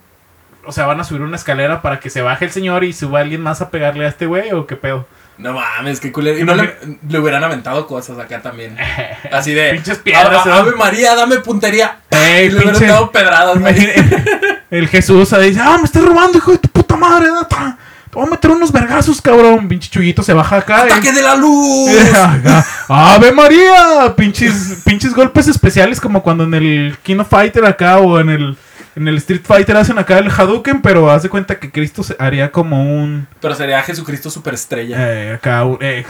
[0.68, 3.20] O sea, van a subir una escalera para que se baje el señor y suba
[3.20, 5.07] alguien más a pegarle a este güey o qué pedo?
[5.38, 6.38] No mames, qué culero.
[6.38, 6.76] Y no le,
[7.09, 8.76] le hubieran aventado cosas acá también.
[9.33, 9.70] Así de.
[9.72, 10.61] Pinches piedras, "A- a- ¿eh?
[10.61, 12.00] Ave María, dame puntería.
[12.11, 13.57] Ey, Y le hubieran dado pedradas.
[13.57, 13.94] Imagine-
[14.70, 17.28] el Jesús ahí dice, ah, me estás robando, hijo de tu puta madre.
[17.33, 17.78] neta.
[18.11, 19.68] Te voy a meter unos vergazos, cabrón.
[19.68, 20.85] Pinche chullito se baja acá.
[20.87, 21.90] y- ¡Ataque de la luz!
[22.88, 24.14] ¡Ave María!
[24.16, 28.57] Pinches, pinches golpes especiales como cuando en el King of Fighter acá o en el,
[28.96, 32.51] en el Street Fighter hacen acá el Hadouken, pero haz de cuenta que Cristo haría
[32.51, 33.27] como un...
[33.40, 34.96] Pero sería Jesucristo superestrella.
[34.98, 36.05] eh, acá, eh,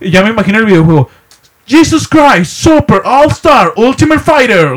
[0.00, 1.08] Y ya me imagino el videojuego.
[1.66, 4.74] Jesus Christ, Super All Star Ultimate Fighter.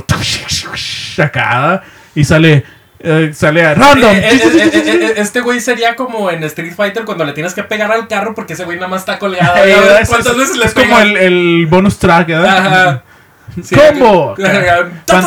[1.18, 1.84] Acá.
[2.14, 2.64] Y sale.
[3.00, 4.16] eh, sale a random.
[4.16, 7.54] Eh, eh, eh, eh, eh, este güey sería como en Street Fighter cuando le tienes
[7.54, 9.54] que pegar al carro porque ese güey nada más está colgado.
[9.66, 9.76] Eh,
[10.08, 12.58] ¿Cuántas es- veces le es como el, el bonus track, ¿verdad?
[12.58, 13.04] Ajá.
[13.64, 13.76] Sí,
[15.06, 15.22] ta,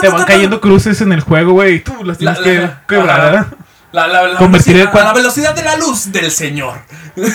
[0.00, 1.76] Te van cayendo cruces en el juego, güey.
[1.76, 3.46] Y tú las La- tienes que la- quebrar.
[3.92, 6.74] La, la, la, Convertir velocidad, a la velocidad de la luz del señor.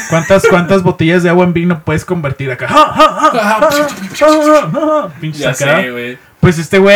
[0.09, 2.67] ¿Cuántas, ¿Cuántas botellas de agua en vino puedes convertir acá?
[5.39, 5.55] Ya acá.
[5.81, 6.19] sé.
[6.39, 6.95] Pues este güey,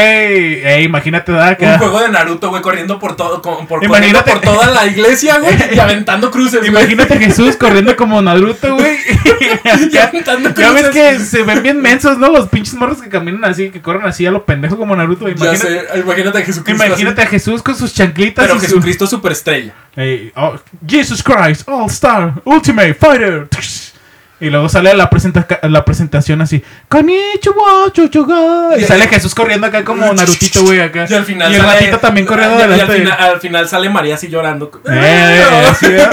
[0.66, 1.58] eh, imagínate, ¿verdad?
[1.60, 4.86] Un juego de Naruto, güey, corriendo por todo, con- por, Imagínate- corriendo por toda la
[4.88, 6.66] iglesia, güey, y aventando cruces.
[6.66, 8.98] Imagínate a Jesús corriendo como Naruto, güey.
[9.80, 10.94] Y ya, aventando ya ves cruces.
[11.20, 12.30] que se ven bien mensos, ¿no?
[12.30, 15.28] Los pinches morros que caminan así, que corren así a lo pendejo como Naruto.
[15.28, 15.58] Ya Imagínate,
[15.92, 16.86] sé, imagínate a Jesucristo.
[16.86, 18.46] imagínate a Jesús con sus chanclitas.
[18.46, 19.74] Pero y su- Jesucristo superestrella.
[19.98, 20.56] Ey, oh,
[20.88, 23.48] Jesus Christ, All Star, Ultimate Fighter.
[24.44, 26.62] Y luego sale la, presenta la presentación así.
[26.90, 28.78] Konnichiwa, chuchuga.
[28.78, 31.06] Y sale Jesús corriendo acá como Narutito, güey, acá.
[31.10, 33.68] Y al final Y el sale- ratito también corriendo y- y al final, al final
[33.70, 34.70] sale María así llorando.
[34.90, 36.08] Eh, así, eh,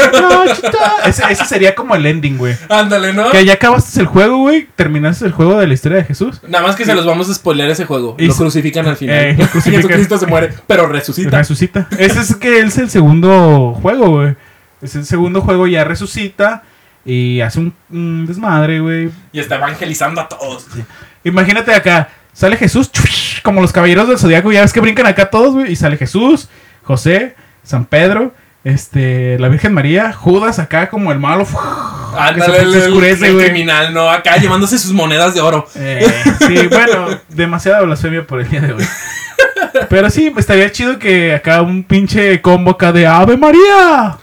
[1.06, 2.56] ese, ese sería como el ending, güey.
[2.68, 3.30] Ándale, ¿no?
[3.30, 4.68] Que ya acabaste el juego, güey.
[4.76, 6.40] Terminaste el juego de la historia de Jesús.
[6.46, 8.14] Nada más que se los vamos a spoiler ese juego.
[8.18, 9.16] Y lo crucifican al final.
[9.16, 9.82] Eh, crucifican.
[9.82, 11.38] Jesucristo se muere, pero resucita.
[11.38, 11.88] Resucita.
[11.98, 14.36] Ese es que es el segundo juego, güey.
[14.82, 16.62] Es el segundo juego, ya resucita.
[17.04, 19.10] Y hace un, un desmadre, güey.
[19.32, 20.66] Y está evangelizando a todos.
[21.24, 22.90] Imagínate acá, sale Jesús,
[23.42, 26.48] como los caballeros del zodiaco, ya ves que brincan acá todos, güey, y sale Jesús,
[26.82, 28.34] José, San Pedro,
[28.64, 33.94] este, la Virgen María, Judas acá como el malo, que se, se oscurece, el criminal,
[33.94, 34.10] ¿no?
[34.10, 35.66] Acá llevándose sus monedas de oro.
[35.74, 36.06] Eh,
[36.46, 38.86] sí, bueno, demasiada blasfemia por el día de hoy.
[39.88, 44.18] Pero sí, estaría chido que acá un pinche combo acá de Ave María,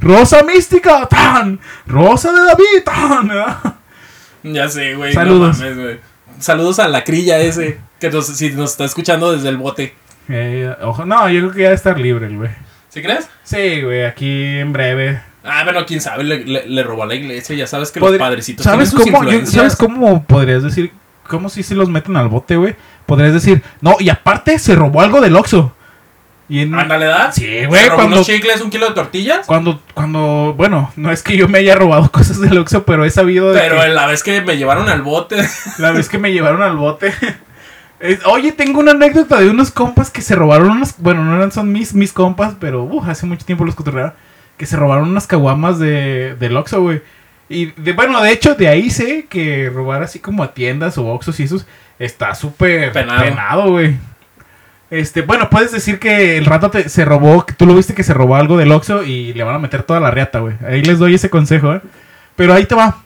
[0.00, 3.30] Rosa Mística, tan, Rosa de David, tan.
[4.42, 5.12] Ya sé, güey.
[5.12, 5.58] Saludos.
[5.58, 6.00] no mames, güey.
[6.38, 7.80] Saludos a la crilla ese.
[7.98, 9.94] Que nos, si nos está escuchando desde el bote.
[10.28, 12.50] Eh, ojo, no, yo creo que ya debe estar libre el güey.
[12.88, 13.28] ¿Sí crees?
[13.42, 15.20] Sí, güey, aquí en breve.
[15.42, 17.54] Ah, bueno, quién sabe, le, le- le robó a la iglesia.
[17.56, 19.46] Ya sabes que Podri- los padrecitos ¿Sabes tienen sus cómo, yo-.
[19.46, 20.92] ¿Sabes cómo podrías decir?
[21.28, 22.76] ¿Cómo si se los meten al bote, güey?
[23.06, 25.74] Podrías decir, no, y aparte se robó algo del Oxxo.
[26.48, 27.32] Y en, Ándale, ¿da?
[27.32, 29.46] Sí, güey, ¿Se robó cuando- unos chicles, un kilo de tortillas?
[29.46, 33.10] Cuando, cuando, bueno, no es que yo me haya robado cosas del Oxxo, pero he
[33.10, 35.36] sabido de Pero que la vez que me llevaron al bote.
[35.78, 37.12] la vez que me llevaron al bote.
[38.00, 41.50] es- Oye, tengo una anécdota de unos compas que se robaron unos, bueno, no eran
[41.50, 44.14] son mis, mis compas, pero uh, hace mucho tiempo los cotorreaba,
[44.56, 47.02] que se robaron unas caguamas de, del Oxxo, güey.
[47.48, 51.06] Y de, bueno, de hecho, de ahí sé que robar así como a tiendas o
[51.08, 51.66] Oxxos y esos
[51.98, 53.96] está súper penado, güey.
[54.90, 58.04] Este, bueno, puedes decir que el rato te- se robó, que tú lo viste que
[58.04, 60.54] se robó algo del Oxxo y le van a meter toda la riata, güey.
[60.66, 61.80] Ahí les doy ese consejo, ¿eh?
[62.36, 62.98] Pero ahí te va.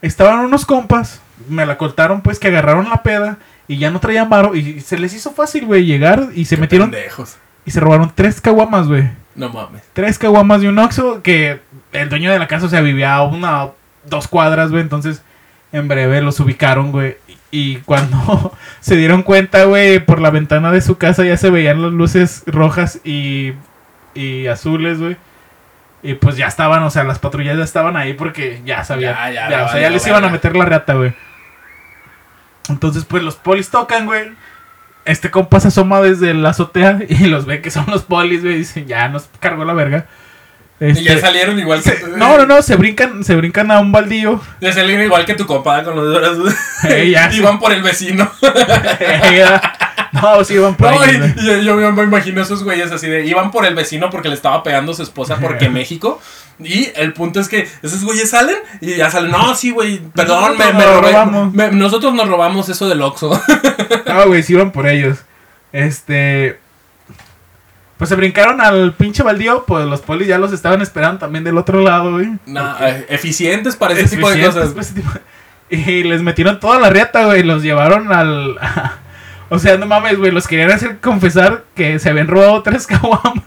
[0.00, 4.30] Estaban unos compas, me la cortaron pues que agarraron la peda y ya no traían
[4.30, 7.36] varo y se les hizo fácil, güey, llegar y se metieron Pendejos.
[7.66, 9.10] y se robaron tres caguamas, güey.
[9.34, 9.82] No mames.
[9.92, 11.60] Tres caguamas de un Oxxo que
[11.92, 13.68] el dueño de la casa, o sea, vivía a una,
[14.06, 15.22] dos cuadras, güey, entonces
[15.72, 17.16] en breve los ubicaron, güey.
[17.50, 21.82] Y cuando se dieron cuenta, güey, por la ventana de su casa ya se veían
[21.82, 23.52] las luces rojas y,
[24.14, 25.16] y azules, güey.
[26.02, 29.14] Y pues ya estaban, o sea, las patrullas ya estaban ahí porque ya sabían.
[29.14, 31.14] Ya, ya, Ya, o sea, ya les iban a meter la reata, güey.
[32.68, 34.32] Entonces, pues los polis tocan, güey.
[35.04, 38.58] Este compa se asoma desde la azotea y los ve que son los polis, güey.
[38.58, 40.06] Dicen, ya nos cargó la verga.
[40.78, 41.90] Y ya Este, salieron igual que.
[41.90, 44.40] se- no, no, no, se brincan, se brincan a un baldío.
[44.60, 46.54] Ya salieron igual que tu compadre con los dedos.
[46.88, 47.38] Eh, ya, sí.
[47.38, 48.30] Iban por el vecino.
[50.12, 53.08] no, sí, iban por No, ahí, y- y yo, yo me imagino esos güeyes así
[53.08, 53.24] de.
[53.26, 56.20] Iban por el vecino porque le estaba pegando a su esposa porque México.
[56.58, 59.30] Y el punto es que esos güeyes salen y ya salen.
[59.30, 59.98] No, sí, güey.
[60.14, 61.10] Perdón, me, robé.
[61.10, 61.52] robamos".
[61.52, 63.40] me- nosotros nos robamos eso del Oxxo.
[64.06, 65.18] No, güey, sí iban por ellos.
[65.72, 66.58] Este.
[67.98, 71.56] Pues se brincaron al pinche baldío, pues los polis ya los estaban esperando también del
[71.56, 72.28] otro lado, güey.
[72.44, 74.74] Nah, eh, eficientes para ese tipo de Eficientes, cosas.
[74.74, 75.10] pues, tipo-
[75.70, 77.42] Y les metieron toda la riata, güey.
[77.42, 78.56] Los llevaron al.
[79.48, 80.32] O sea, no mames, güey.
[80.32, 83.44] Los querían hacer confesar que se habían robado tres caguamas.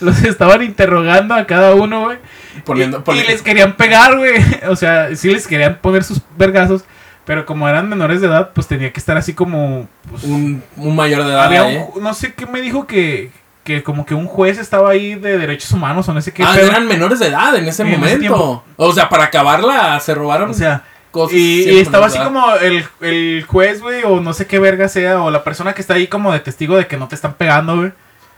[0.00, 2.16] Los estaban interrogando a cada uno, güey.
[2.64, 4.32] Poniendo, y, y poniendo- les querían pegar, güey.
[4.70, 6.84] O sea, sí les querían poner sus vergazos.
[7.26, 9.88] Pero como eran menores de edad, pues tenía que estar así como.
[10.10, 11.44] pues, un, un mayor de edad.
[11.44, 13.30] había un ju- no sé qué me dijo que.
[13.64, 16.42] Que como que un juez estaba ahí de derechos humanos o no sé qué.
[16.42, 16.66] Ah, pedo.
[16.66, 18.64] eran menores de edad en ese En ese momento.
[18.76, 21.36] o sea, para acabarla se robaron O sea, cosas.
[21.36, 25.30] Y, estaba así como el, el juez, güey, o no sé qué verga sea, o
[25.30, 27.92] la persona que está ahí como de testigo de que no te están pegando, güey.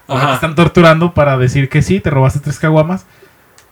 [0.06, 0.28] O Ajá.
[0.28, 3.06] te están torturando para decir que sí, te robaste tres caguamas.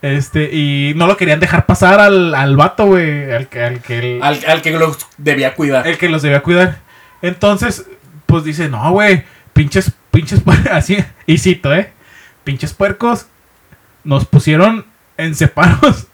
[0.00, 3.30] Este, y no lo querían dejar pasar al, al vato, güey.
[3.30, 5.86] Al, que- al que el, Al, al que los debía cuidar.
[5.86, 6.78] el que los debía cuidar.
[7.20, 7.84] Entonces,
[8.26, 11.90] pues dice, no, güey, pinches, pinches, puer- así, y cito, eh,
[12.44, 13.26] pinches puercos,
[14.04, 16.06] nos pusieron en separos,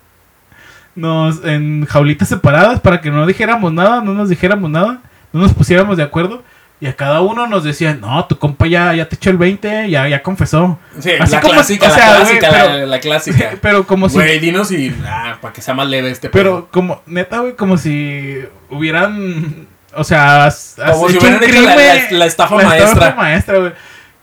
[0.95, 5.53] nos, en jaulitas separadas para que no dijéramos nada, no nos dijéramos nada, no nos
[5.53, 6.43] pusiéramos de acuerdo.
[6.81, 9.91] Y a cada uno nos decían, no, tu compa ya, ya te echó el 20,
[9.91, 10.79] ya, ya confesó.
[11.01, 13.51] Sí, Así la como- clásica, o sea, la güey, clásica, la, pero- la clásica.
[13.61, 14.15] Pero como si...
[14.15, 14.95] Güey, dinos y.
[15.05, 16.69] Ah, para que sea más leve este Pero pedo.
[16.71, 18.39] como, neta, güey, como si
[18.71, 22.27] hubieran, o sea, has, has Como si hecho hubieran un hecho la- crimen, la- la
[22.27, 22.93] estafa la maestra.
[22.93, 23.73] estafa maestra, güey.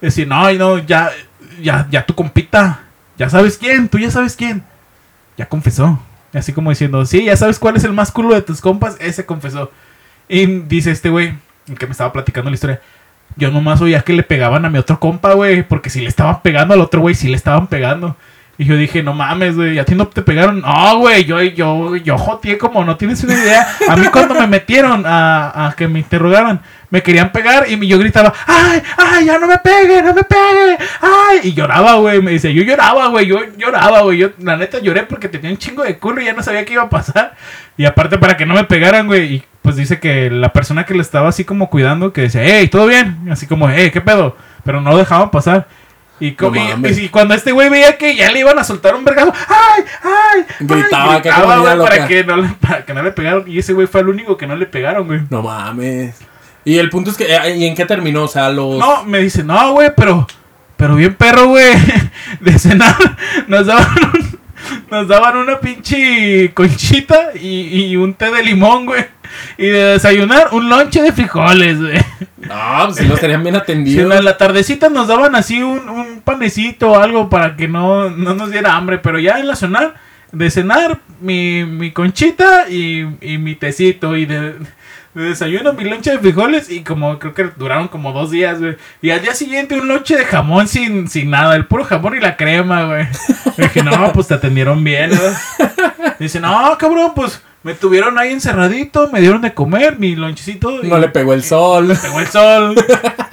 [0.02, 1.12] Decir, no, no, ya,
[1.62, 2.82] ya, ya tu compita,
[3.18, 4.64] ya sabes quién, tú ya sabes quién.
[5.38, 6.00] Ya confesó.
[6.34, 9.26] Así como diciendo, sí, ya sabes cuál es el más culo de tus compas, ese
[9.26, 9.72] confesó.
[10.28, 11.34] Y dice este güey,
[11.68, 12.82] el que me estaba platicando la historia,
[13.38, 16.42] yo nomás oía que le pegaban a mi otro compa, güey, porque si le estaban
[16.42, 18.16] pegando al otro güey, sí le estaban pegando.
[18.58, 20.62] Y yo dije, no mames, güey, ¿a ti no te pegaron?
[20.62, 23.68] No, güey, yo, yo, yo joteé como no tienes una idea.
[23.90, 28.34] A mí cuando me metieron a, que me interrogaran, me querían pegar y yo gritaba,
[28.48, 30.78] ¡ay, ay, ya no me pegue, no me pegue!
[31.02, 31.40] ¡Ay!
[31.44, 34.20] Y lloraba, güey, me dice, yo lloraba, güey, yo lloraba, güey.
[34.20, 36.74] Yo, la neta, lloré porque tenía un chingo de culo y ya no sabía qué
[36.74, 37.36] iba a pasar.
[37.76, 40.94] Y aparte, para que no me pegaran, güey, y pues dice que la persona que
[40.94, 43.28] le estaba así como cuidando, que decía, ¡hey, todo bien!
[43.30, 44.38] Así como, ¡hey, qué pedo!
[44.64, 45.68] Pero no dejaban pasar.
[46.20, 46.98] Y, co- No y- mames.
[46.98, 49.84] y cuando este güey veía que ya le iban a soltar un vergazo, ¡ay!
[50.04, 50.46] ¡ay!
[50.50, 53.44] ay", Gritaba, que güey, para que, no le, para que no le pegaron.
[53.48, 55.22] Y ese güey fue el único que no le pegaron, güey.
[55.30, 56.16] No mames.
[56.64, 57.26] Y el punto es que.
[57.26, 58.24] eh, ¿Y en qué terminó?
[58.24, 58.80] O sea, los.
[58.80, 60.26] No, me dice, no, güey, pero,
[60.78, 61.74] pero bien perro, güey.
[62.40, 62.96] De cenar,
[63.48, 64.35] nos daban, un-
[64.92, 69.06] nos daban una pinche conchita y, y un té de limón, güey.
[69.58, 71.98] Y de desayunar, un lonche de frijoles, güey.
[72.38, 74.16] No, pues si los tenían bien Si atendidos.
[74.16, 78.34] en la tardecita nos daban así un, un panecito o algo para que no, no
[78.36, 79.96] nos diera hambre, pero ya en la cenar,
[80.32, 84.54] de cenar, mi, mi conchita y, y mi tecito y de,
[85.16, 88.76] de desayuno mi lonche de frijoles y como creo que duraron como dos días, güey.
[89.02, 92.20] Y al día siguiente un lonche de jamón sin, sin nada, el puro jamón y
[92.20, 93.08] la crema, güey.
[93.58, 95.22] Y dije, no, pues te atendieron bien, ¿no?
[96.20, 100.84] Dice, no, cabrón, pues me tuvieron ahí encerradito, me dieron de comer mi lonchecito.
[100.84, 101.98] y- No le pegó el sol.
[102.02, 102.76] pegó el sol.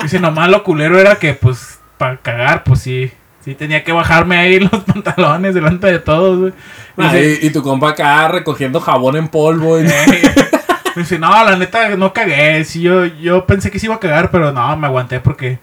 [0.02, 3.10] Dice, nomás lo culero era que, pues, para cagar, pues sí.
[3.44, 6.52] Sí, tenía que bajarme ahí los pantalones delante de todos, güey.
[6.96, 9.80] Ah, y, y tu compa acá recogiendo jabón en polvo.
[9.80, 9.84] y-
[10.96, 11.02] "Ey".
[11.02, 12.64] Dice, no, la neta, no cagué.
[12.64, 15.59] Sí, yo, yo pensé que sí iba a cagar, pero no, me aguanté porque...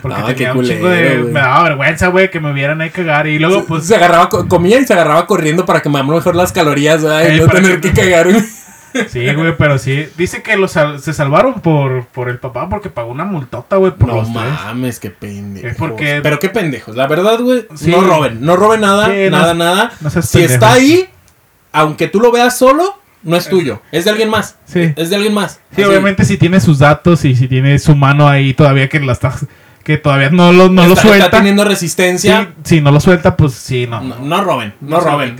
[0.00, 1.18] Porque No, tenía un chingo de...
[1.18, 1.32] güey.
[1.32, 3.26] Me daba vergüenza, güey, que me vieran ahí cagar.
[3.28, 3.86] Y luego, pues...
[3.86, 7.32] se agarraba, co- comía y se agarraba corriendo para quemar mejor las calorías, ¿verdad?
[7.32, 8.28] Y no tener que- que cagar.
[8.32, 8.42] güey.
[9.08, 10.06] Sí, güey, pero sí.
[10.18, 13.92] Dice que los sal- se salvaron por, por el papá porque pagó una multota, güey,
[13.92, 14.34] por No los tres.
[14.34, 15.70] mames, qué pendejos.
[15.70, 16.94] Es porque- Pero qué pendejos.
[16.96, 17.90] La verdad, güey, Sí.
[17.90, 18.44] no roben.
[18.44, 19.92] No roben nada, Sí, no- nada, nada.
[20.00, 21.08] no si está ahí,
[21.72, 23.80] aunque tú lo veas solo, no es tuyo.
[23.92, 24.56] Es de alguien más.
[24.64, 24.92] Sí.
[24.96, 25.60] Es de alguien más.
[25.74, 25.84] Sí, Así.
[25.84, 29.34] obviamente si tiene sus datos y si tiene su mano ahí todavía que la está
[29.84, 31.24] que todavía no lo, no lo está, suelta.
[31.26, 32.52] Está teniendo Sí, resistencia.
[32.62, 34.00] si no lo suelta, pues sí, no.
[34.00, 35.36] No, no roben, no, roben.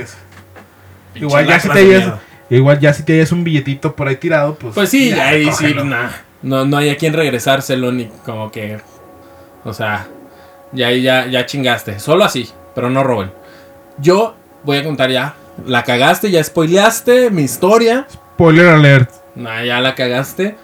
[1.15, 2.15] Igual ya, si te hayas,
[2.51, 4.75] igual ya si te hayas un billetito por ahí tirado, pues.
[4.75, 6.09] Pues sí, ya, ahí sí, nah.
[6.43, 8.79] no, no hay a quien regresárselo ni como que,
[9.65, 10.09] o sea,
[10.73, 13.31] ya ahí ya, ya chingaste, solo así, pero no roben.
[13.99, 15.35] Yo voy a contar ya,
[15.67, 19.11] la cagaste, ya spoileaste mi historia, Spoiler alert.
[19.35, 20.57] nah, ya la cagaste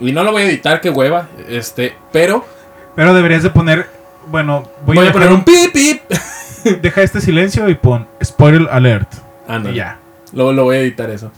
[0.00, 2.44] y no lo voy a editar, que hueva, este, pero
[2.96, 3.88] Pero deberías de poner.
[4.26, 5.74] Bueno, voy, voy, a, a poner un pip
[6.82, 9.12] Deja este silencio y pon spoiler alert.
[9.70, 9.98] Y ya.
[10.32, 11.30] Luego lo voy a editar eso.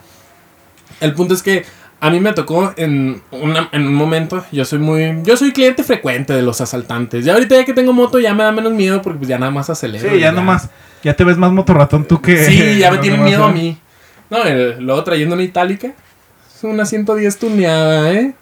[1.00, 1.64] El punto es que
[2.00, 5.82] a mí me tocó en, una- en un momento, yo soy muy, yo soy cliente
[5.82, 7.24] frecuente de los asaltantes.
[7.24, 9.50] Ya ahorita ya que tengo moto ya me da menos miedo porque pues ya nada
[9.50, 10.08] más acelero.
[10.10, 10.68] Sí, y ya nomás.
[11.02, 12.44] Ya te ves más motorratón tú que.
[12.44, 13.78] Sí, ya me tienen miedo a mí.
[14.30, 15.92] No, el- luego trayendo una itálica.
[16.54, 18.34] Es una 110 tuneada, ¿eh?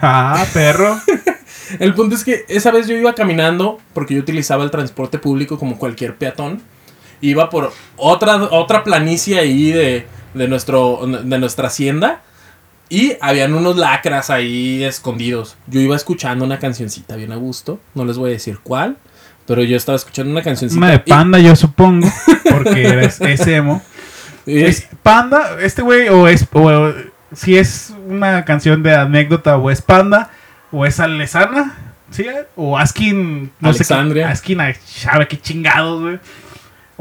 [0.00, 0.98] Ah, perro.
[1.78, 5.58] El punto es que esa vez yo iba caminando porque yo utilizaba el transporte público
[5.58, 6.60] como cualquier peatón.
[7.22, 12.20] Iba por otra, otra planicie ahí de, de, nuestro, de nuestra hacienda.
[12.92, 15.56] Y habían unos lacras ahí escondidos.
[15.66, 17.80] Yo iba escuchando una cancioncita bien a gusto.
[17.94, 18.98] No les voy a decir cuál.
[19.46, 20.78] Pero yo estaba escuchando una cancioncita.
[20.78, 22.06] Una de y- panda, yo supongo.
[22.50, 23.80] Porque eres es emo.
[24.44, 25.56] ¿Es Panda?
[25.60, 26.46] ¿Este güey o es...
[26.52, 26.92] O,
[27.32, 30.30] si es una canción de anécdota o es Panda
[30.70, 31.74] o es Alesana?
[32.10, 32.26] ¿Sí?
[32.56, 33.52] O Askin...
[33.58, 34.26] No sé Alexandria.
[34.26, 34.32] qué.
[34.32, 36.18] Askin, sabe qué chingados, güey.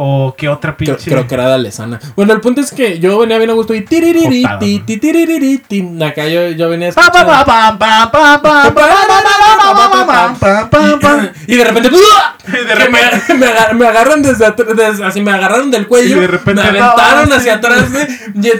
[0.03, 1.11] O qué otra pinche.
[1.11, 1.99] Creo, que era de Alesana.
[2.15, 4.43] Bueno, el punto es que yo venía bien a gusto y tiririri,
[6.01, 6.89] Acá yo, yo venía
[11.45, 11.91] Y de repente.
[12.47, 13.33] Y de repente.
[13.35, 14.99] Me, me, agarran desde atrás.
[15.01, 16.17] Así me agarraron del cuello.
[16.17, 16.63] Y de repente.
[16.63, 17.85] Me aventaron hacia atrás.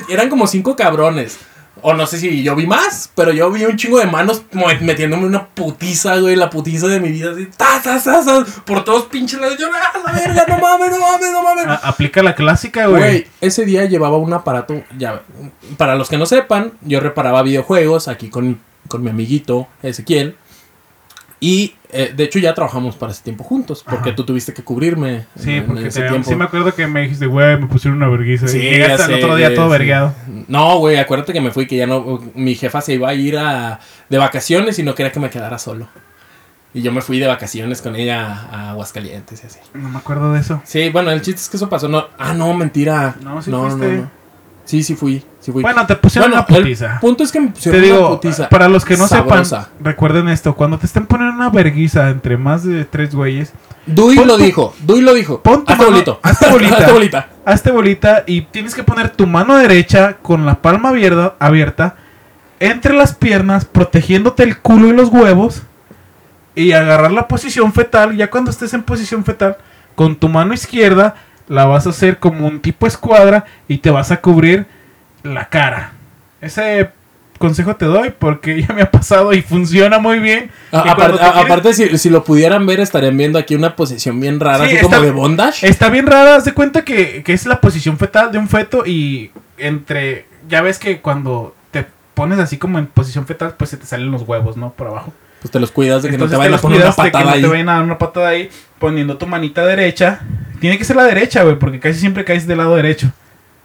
[0.09, 1.39] Eran como cinco cabrones.
[1.83, 4.43] O no sé si yo vi más, pero yo vi un chingo de manos
[4.81, 8.83] metiéndome una putiza, güey, la putiza de mi vida, así, ta, ta, ta, ta, por
[8.83, 9.57] todos pinches lados.
[9.57, 11.65] Yo, ah, la verga, no mames, no mames, no mames.
[11.67, 13.27] A- Aplica la clásica, Güey, güey.
[13.41, 15.21] ese día llevaba un aparato, ya,
[15.77, 20.35] para los que no sepan, yo reparaba videojuegos aquí con, con mi amiguito Ezequiel.
[21.39, 24.15] Y eh, de hecho ya trabajamos para ese tiempo juntos, porque Ajá.
[24.15, 26.29] tú tuviste que cubrirme Sí, en porque ese te- tiempo.
[26.29, 28.47] sí me acuerdo que me dijiste, güey, me pusieron una vergüenza.
[28.47, 29.71] Sí, y llegaste al otro día todo sí.
[29.71, 30.13] vergueado.
[30.47, 33.37] No, güey, acuérdate que me fui, que ya no, mi jefa se iba a ir
[33.37, 35.87] a, de vacaciones y no quería que me quedara solo.
[36.73, 39.59] Y yo me fui de vacaciones con ella a Aguascalientes y así.
[39.73, 40.61] No me acuerdo de eso.
[40.63, 41.89] Sí, bueno, el chiste es que eso pasó.
[41.89, 43.15] No, ah, no, mentira.
[43.21, 43.87] No, sí no, fuiste.
[43.95, 44.20] no, no.
[44.71, 45.61] Sí, sí fui, sí fui.
[45.61, 46.97] Bueno, te pusieron Bueno, una el putiza.
[47.01, 49.63] punto es que me Te pusieron digo, una putiza para los que no sabrosa.
[49.65, 53.51] sepan, recuerden esto, cuando te estén poniendo una verguiza entre más de tres güeyes,
[53.85, 55.41] Dui Pon lo tu- dijo, Dui lo dijo.
[55.41, 56.19] pon tu Hazte mano- bolito.
[56.23, 56.77] hazte bolita.
[56.77, 57.27] Hazte bolita.
[57.43, 61.97] hazte bolita y tienes que poner tu mano derecha con la palma abierta, abierta
[62.61, 65.63] entre las piernas, protegiéndote el culo y los huevos
[66.55, 68.15] y agarrar la posición fetal.
[68.15, 69.57] Ya cuando estés en posición fetal,
[69.95, 71.15] con tu mano izquierda
[71.51, 74.65] la vas a hacer como un tipo escuadra y te vas a cubrir
[75.23, 75.91] la cara.
[76.39, 76.89] Ese
[77.37, 80.49] consejo te doy porque ya me ha pasado y funciona muy bien.
[80.71, 84.65] A- quieres- aparte, si, si lo pudieran ver, estarían viendo aquí una posición bien rara,
[84.67, 85.67] Sí, así como de bondage.
[85.67, 88.85] Está bien rara, haz de cuenta que, que es la posición fetal de un feto
[88.85, 90.25] y entre...
[90.47, 94.09] Ya ves que cuando te pones así como en posición fetal, pues se te salen
[94.11, 94.71] los huevos, ¿no?
[94.73, 95.13] Por abajo.
[95.41, 97.03] Pues te los cuidas de que Entonces no te vayan a poner una cuidas de
[97.03, 97.41] que patada no ahí.
[97.41, 98.49] te vayan a dar una patada ahí
[98.79, 100.19] poniendo tu manita derecha.
[100.59, 103.11] Tiene que ser la derecha, güey, porque casi siempre caes del lado derecho.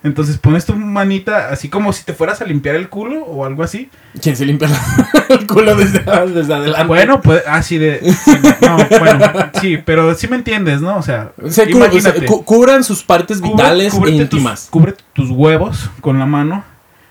[0.02, 3.62] Entonces pones tu manita así como si te fueras a limpiar el culo o algo
[3.64, 3.90] así.
[4.22, 4.68] ¿Quién se limpia
[5.28, 5.98] el culo desde,
[6.32, 6.86] desde adelante?
[6.86, 8.00] Bueno, pues así de...
[8.24, 8.30] sí,
[8.62, 10.96] no, bueno, sí, pero sí me entiendes, ¿no?
[10.96, 12.24] O sea, Se imagínate.
[12.24, 14.60] cu- cubran sus partes Cubre- vitales e íntimas.
[14.62, 16.64] Tus, cúbrete tus huevos con la mano.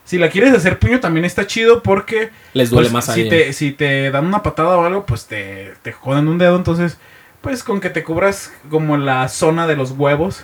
[0.05, 3.29] Si la quieres hacer puño también está chido porque Les duele pues, más si ahí.
[3.29, 6.55] te, si te dan una patada o algo, pues te, te joden un dedo.
[6.55, 6.97] Entonces,
[7.41, 10.43] pues con que te cubras como la zona de los huevos.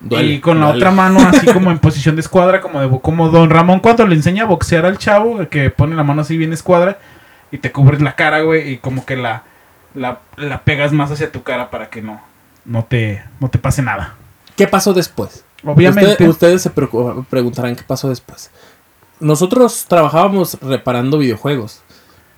[0.00, 3.28] Duele, y con la otra mano así como en posición de escuadra, como, de, como
[3.28, 6.52] Don Ramón cuando le enseña a boxear al chavo, que pone la mano así bien
[6.52, 6.98] escuadra
[7.52, 9.44] y te cubres la cara, güey, y como que la,
[9.94, 12.20] la, la pegas más hacia tu cara para que no,
[12.64, 14.14] no, te, no te pase nada.
[14.56, 15.44] ¿Qué pasó después?
[15.64, 16.12] Obviamente.
[16.12, 18.50] Usted- ustedes se preguntarán qué pasó después.
[19.20, 21.80] Nosotros trabajábamos reparando videojuegos.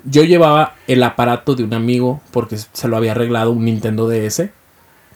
[0.04, 4.50] Yo llevaba el aparato de un amigo porque se lo había arreglado un Nintendo DS.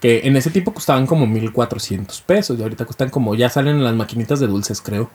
[0.00, 2.58] Que en ese tiempo costaban como 1400 pesos.
[2.58, 5.10] Y ahorita cuestan como ya salen en las maquinitas de dulces, creo.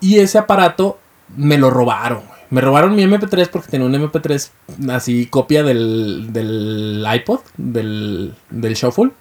[0.00, 0.98] Y ese aparato
[1.36, 2.22] me lo robaron.
[2.50, 4.50] Me robaron mi MP3 porque tenía un MP3
[4.90, 9.12] así, copia del, del iPod, del, del Shuffle.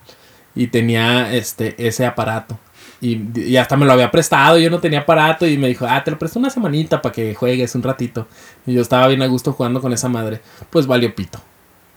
[0.59, 2.59] Y tenía este, ese aparato.
[2.99, 4.57] Y, y hasta me lo había prestado.
[4.57, 5.47] Yo no tenía aparato.
[5.47, 8.27] Y me dijo, ah, te lo presto una semanita para que juegues un ratito.
[8.65, 10.41] Y yo estaba bien a gusto jugando con esa madre.
[10.69, 11.39] Pues valió pito.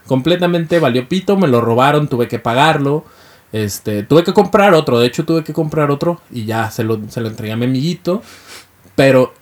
[0.06, 1.36] Completamente valió pito.
[1.36, 2.06] Me lo robaron.
[2.06, 3.04] Tuve que pagarlo.
[3.50, 5.00] Este, tuve que comprar otro.
[5.00, 6.20] De hecho, tuve que comprar otro.
[6.30, 8.22] Y ya se lo, se lo entregué a mi amiguito.
[8.94, 9.34] Pero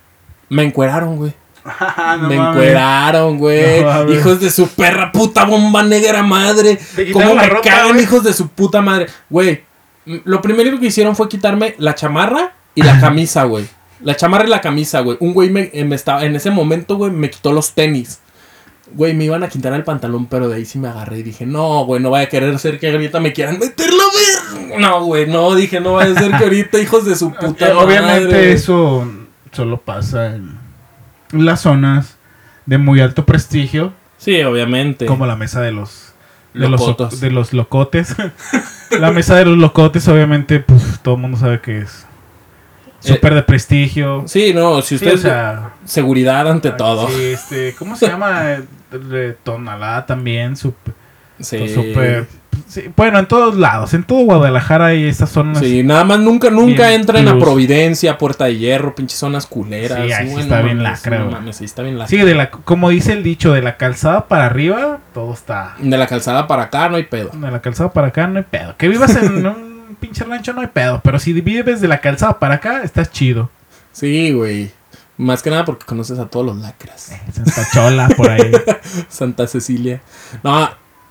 [0.49, 1.33] me encueraron, güey.
[1.63, 2.55] Ah, no me mames.
[2.63, 3.83] encueraron, güey.
[3.83, 6.79] No hijos de su perra puta bomba negra madre.
[7.13, 9.07] ¿Cómo me ropa, cagan, hijos de su puta madre?
[9.29, 9.63] Güey,
[10.05, 13.65] lo primero que hicieron fue quitarme la chamarra y la camisa, güey.
[14.01, 15.17] La chamarra y la camisa, güey.
[15.19, 18.19] Un güey me, eh, me estaba, en ese momento, güey, me quitó los tenis.
[18.93, 21.45] Güey, me iban a quitar el pantalón, pero de ahí sí me agarré y dije,
[21.45, 24.03] no, güey, no vaya a querer ser que ahorita me quieran meter la
[24.67, 24.79] ver.
[24.81, 27.73] No, güey, no, dije, no vaya a ser que ahorita, hijos de su puta Eh,
[27.73, 27.85] madre.
[27.85, 29.07] Obviamente eso
[29.51, 30.59] solo pasa en
[31.33, 32.17] las zonas
[32.65, 35.05] de muy alto prestigio, Sí, obviamente.
[35.05, 36.13] como la mesa de los
[36.53, 37.19] de los, Locotos.
[37.21, 38.15] de los locotes.
[38.99, 42.05] la mesa de los locotes, obviamente, pues todo el mundo sabe que es
[42.99, 44.23] súper de prestigio.
[44.27, 45.15] Sí, no, si Sí, usted...
[45.15, 47.07] o sea, Seguridad ante todo.
[47.09, 48.57] sí, este, ¿cómo se llama?
[49.13, 50.93] Eh, Tonalá también, súper
[51.39, 51.69] Sí.
[51.69, 52.27] súper
[52.67, 55.59] sí, bueno, en todos lados, en todo Guadalajara hay estas zonas.
[55.59, 57.39] Sí, nada más nunca, nunca entren a.
[57.39, 60.05] Providencia, Puerta de Hierro, pinches zonas culeras.
[60.05, 62.09] Sí, ahí está bien lacra, no mames, sí, está bien lacra.
[62.09, 65.75] Sí, de la, como dice el dicho, de la calzada para arriba, todo está.
[65.79, 67.29] De la calzada para acá no hay pedo.
[67.33, 68.75] De la calzada para acá no hay pedo.
[68.77, 69.45] Que vivas en
[69.91, 71.01] un pinche rancho no hay pedo.
[71.03, 73.49] Pero si vives de la calzada para acá, estás chido.
[73.91, 74.71] Sí, güey.
[75.17, 77.13] Más que nada porque conoces a todos los lacras.
[77.31, 78.51] Santa Chola por ahí.
[79.09, 80.01] Santa Cecilia.
[80.43, 80.69] No,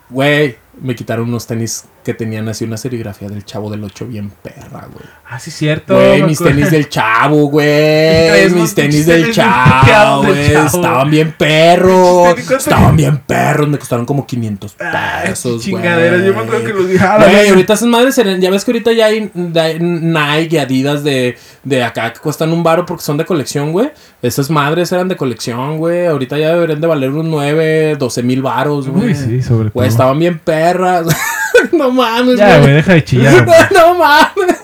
[0.08, 0.58] güey.
[0.80, 4.86] Me quitaron unos tenis que tenían así una serigrafía del chavo del 8 bien perra,
[4.90, 5.04] güey.
[5.28, 5.94] Ah, sí, cierto.
[5.94, 6.56] Güey, mis acuerdo.
[6.56, 8.50] tenis del chavo, güey.
[8.50, 10.54] Mis tenis del chavo, güey.
[10.54, 12.38] Estaban bien perros.
[12.50, 13.68] Estaban bien perros.
[13.68, 16.24] Me costaron como 500 Ah, pesos, chingaderas.
[16.24, 16.82] Yo me acuerdo que güey.
[16.82, 17.04] los dije.
[17.04, 21.04] la Güey, ahorita esas madres eran, ya ves que ahorita ya hay, Nike y Adidas
[21.04, 23.90] de, de acá que cuestan un baro porque son de colección, güey.
[24.22, 26.06] Esas madres eran de colección, güey.
[26.06, 29.08] Ahorita ya deberían de valer unos 9, 12 mil baros, güey.
[29.08, 29.72] Uy, sí, sobre todo.
[29.74, 31.06] Güey, estaban bien perras.
[31.72, 33.44] no mames, Ya, güey, deja de chillar.
[33.44, 33.58] güey.
[33.74, 34.60] no mames.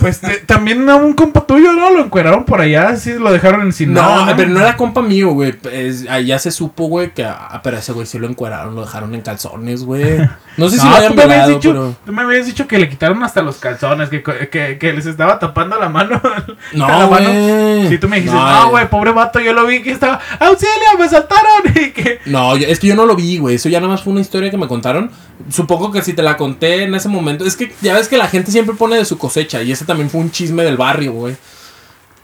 [0.00, 1.90] Pues te- también a un compa tuyo, ¿no?
[1.90, 5.02] Lo encueraron por allá, sí, lo dejaron en sin No, nada, pero no era compa
[5.02, 5.54] mío, güey.
[5.72, 7.24] Es- ya se supo, güey, que.
[7.24, 10.18] Ah, pero ese güey sí lo encueraron, lo dejaron en calzones, güey.
[10.56, 11.96] No sé si No, lo hayan violado, dicho, pero.
[12.04, 15.38] tú me habías dicho que le quitaron hasta los calzones, que, que, que les estaba
[15.38, 16.20] tapando la mano.
[16.72, 17.30] No, la mano.
[17.30, 17.88] güey.
[17.88, 20.72] Si tú me dijiste, No, no, güey, pobre vato, yo lo vi que estaba, auxilio,
[20.98, 21.44] me saltaron.
[21.74, 23.56] Y que, No, es que yo no lo vi, güey.
[23.56, 25.10] Eso ya nada más fue una historia que me contaron.
[25.50, 27.44] Supongo que si te la conté en ese momento.
[27.44, 29.62] Es que ya ves que la gente siempre pone de su cosecha.
[29.62, 31.36] Y también fue un chisme del barrio, güey.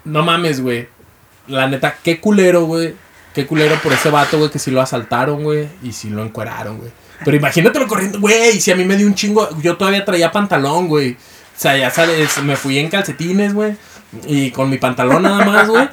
[0.04, 0.88] No mames, güey.
[1.46, 2.94] La neta, qué culero, güey.
[3.34, 5.68] Qué culero por ese vato, güey, que si lo asaltaron, güey.
[5.82, 6.90] Y si lo encueraron, güey.
[7.24, 8.60] Pero imagínatelo corriendo, güey.
[8.60, 9.48] Si a mí me dio un chingo.
[9.60, 11.12] Yo todavía traía pantalón, güey.
[11.12, 11.16] O
[11.56, 13.76] sea, ya sabes, me fui en calcetines, güey.
[14.26, 15.88] Y con mi pantalón nada más, güey.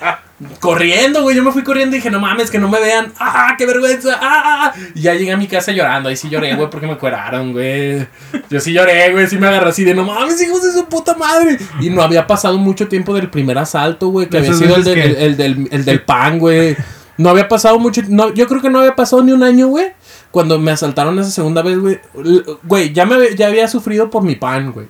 [0.59, 1.35] Corriendo, güey.
[1.35, 3.11] Yo me fui corriendo y dije, no mames, que no me vean.
[3.19, 4.17] ¡Ah, qué vergüenza!
[4.21, 4.73] ¡Ah!
[4.95, 6.09] Y ya llegué a mi casa llorando.
[6.09, 8.07] Ahí sí lloré, güey, porque me cueraron, güey.
[8.49, 9.27] Yo sí lloré, güey.
[9.27, 11.57] Sí me agarré así de, no mames, hijos de su puta madre.
[11.79, 14.27] Y no había pasado mucho tiempo del primer asalto, güey.
[14.29, 16.75] Que había sido el, del- el- el del, el del pan, güey.
[17.17, 18.01] No había pasado mucho.
[18.07, 19.87] No, yo creo que no había pasado ni un año, güey.
[20.29, 21.99] Cuando me asaltaron esa segunda vez, güey.
[22.63, 24.87] Güey, ya, me, ya había sufrido por mi pan, güey.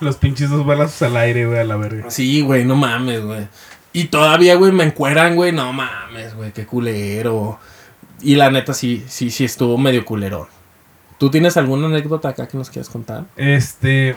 [0.00, 2.10] Los pinches dos balazos al aire, güey, a la verga.
[2.10, 3.48] Sí, güey, no mames, güey.
[3.92, 7.58] Y todavía, güey, me encueran, güey, no mames, güey, qué culero.
[8.20, 10.48] Y la neta, sí, sí, sí estuvo medio culero.
[11.18, 13.24] ¿Tú tienes alguna anécdota acá que nos quieras contar?
[13.36, 14.16] Este.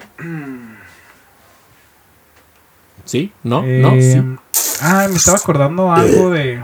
[3.05, 3.31] ¿Sí?
[3.43, 3.63] ¿No?
[3.63, 3.91] eh, ¿No?
[4.51, 4.77] Sí.
[4.81, 6.61] Ah, me estaba acordando algo de.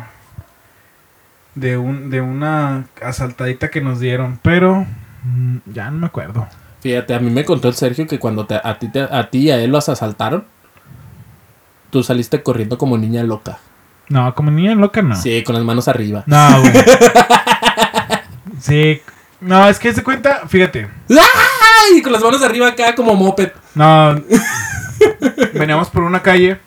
[1.56, 4.86] De, un, de una asaltadita que nos dieron, pero.
[5.24, 6.48] mm, Ya no me acuerdo.
[6.84, 9.40] Fíjate, a mí me contó el Sergio que cuando te- a, ti, te- a ti
[9.40, 10.46] y a él los asaltaron,
[11.90, 13.58] tú saliste corriendo como niña loca.
[14.10, 15.16] No, como niña loca no.
[15.16, 16.24] Sí, con las manos arriba.
[16.28, 16.74] No, güey.
[18.60, 19.02] sí.
[19.40, 20.90] No, es que se cuenta, fíjate.
[21.10, 22.02] ¡Ay!
[22.02, 23.52] Con las manos arriba acá como moped.
[23.76, 24.22] No.
[25.54, 26.60] veníamos por una calle.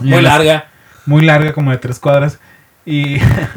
[0.00, 0.66] Muy larga.
[1.06, 2.38] Muy larga, como de tres cuadras.
[2.84, 3.16] Y.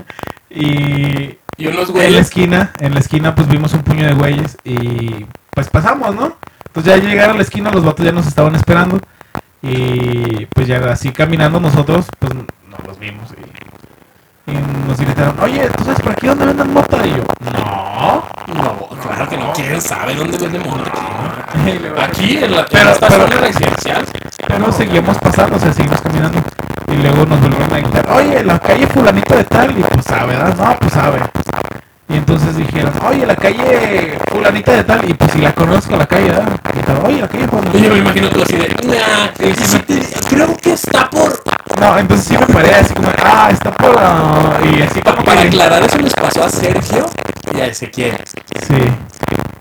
[0.50, 1.38] y.
[1.60, 2.22] Y unos En la güeyes.
[2.28, 4.58] esquina, en la esquina, pues vimos un puño de güeyes.
[4.64, 5.26] Y.
[5.58, 6.38] Pues pasamos, ¿no?
[6.68, 9.00] Entonces ya llegaron a la esquina, los vatos ya nos estaban esperando.
[9.64, 12.44] Y pues ya así caminando nosotros, pues no
[12.86, 13.28] los vimos.
[14.46, 14.54] Y, y
[14.88, 16.98] nos gritaron, oye, ¿tú sabes por aquí dónde venden mota?
[17.08, 17.24] Y yo,
[17.56, 18.24] no.
[18.54, 19.52] No, claro que no.
[19.54, 20.92] ¿Quién sabe dónde vende monte?
[21.66, 24.06] Y luego, Aquí, en la Pero- pero- residencial.
[24.48, 26.40] Pero seguimos pasando, o sea, seguimos caminando.
[26.88, 29.72] Y luego nos volvieron a gritar, oye, la calle fulanita de tal.
[29.72, 30.56] Y pues sabe, ¿verdad?
[30.56, 31.20] No, pues sabe.
[32.10, 35.10] Y entonces dijeron, oye, la calle fulanita de tal.
[35.10, 36.48] Y pues si la conozco, la calle, ¿verdad?
[36.74, 37.98] Y dijeron, oye, la calle Y yo me fulanita.
[37.98, 38.68] imagino tú así de.
[38.88, 41.44] "Nah, sí creo que está por.
[41.80, 43.96] No, entonces sí me paré así como, ah, está por...
[44.00, 47.06] ah", Y así como para que- aclarar, eso les pasó a Sergio
[47.56, 48.16] y a Ezequiel.
[48.68, 48.76] Sí.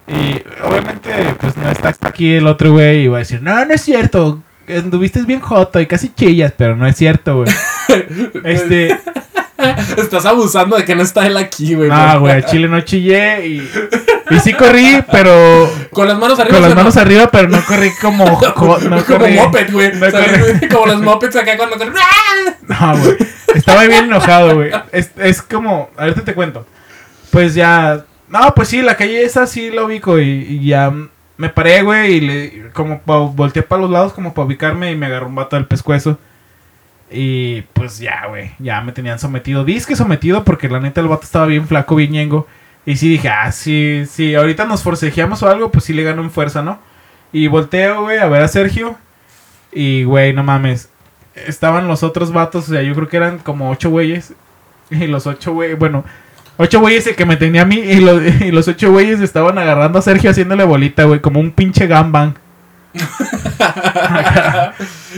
[0.08, 3.74] Y obviamente, pues no está aquí el otro güey y va a decir, no, no
[3.74, 4.40] es cierto.
[4.68, 7.48] Anduviste bien joto y casi chillas, pero no es cierto, güey.
[8.44, 8.98] este,
[9.96, 11.88] Estás abusando de que no está él aquí, güey.
[11.88, 13.70] no, güey, chile no chillé y,
[14.30, 16.54] y sí corrí, pero Con las manos arriba.
[16.58, 19.92] con las manos arriba, pero no corrí como, jo- no como corrí- moped, güey.
[19.94, 21.94] no O sea, corrí- como los mopeds acá cuando corren.
[21.98, 22.54] ¡Ah!
[22.92, 23.16] No, güey.
[23.54, 24.70] Estaba bien enojado, güey.
[24.92, 26.66] Es, es como, ahorita te cuento.
[27.30, 30.28] Pues ya, no, pues sí, la calle esa sí la ubico y,
[30.60, 30.92] y ya
[31.38, 34.96] me paré, güey, y le, como pa- volteé para los lados como para ubicarme y
[34.96, 36.18] me agarró un vato del pescuezo.
[37.10, 39.64] Y pues ya, güey, ya me tenían sometido.
[39.64, 42.14] Disque sometido porque la neta el vato estaba bien flaco, bien.
[42.84, 46.22] Y sí dije, ah, sí, sí, ahorita nos forcejeamos o algo, pues sí le gano
[46.22, 46.78] en fuerza, ¿no?
[47.32, 48.96] Y volteo, güey, a ver a Sergio.
[49.72, 50.88] Y, güey, no mames.
[51.34, 54.34] Estaban los otros vatos, o sea, yo creo que eran como ocho güeyes.
[54.90, 56.04] Y los ocho güeyes, bueno,
[56.56, 57.76] ocho güeyes que me tenía a mí.
[57.76, 61.50] Y, los- y los ocho güeyes estaban agarrando a Sergio haciéndole bolita, güey, como un
[61.50, 62.34] pinche gambang.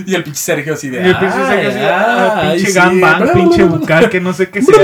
[0.07, 1.03] Y el pinche Sergio así de.
[1.03, 2.73] Y el pinche "Ay, Sergio así, ah, pinche sí".
[2.73, 4.77] gambang, pinche bucal, que no sé qué sea.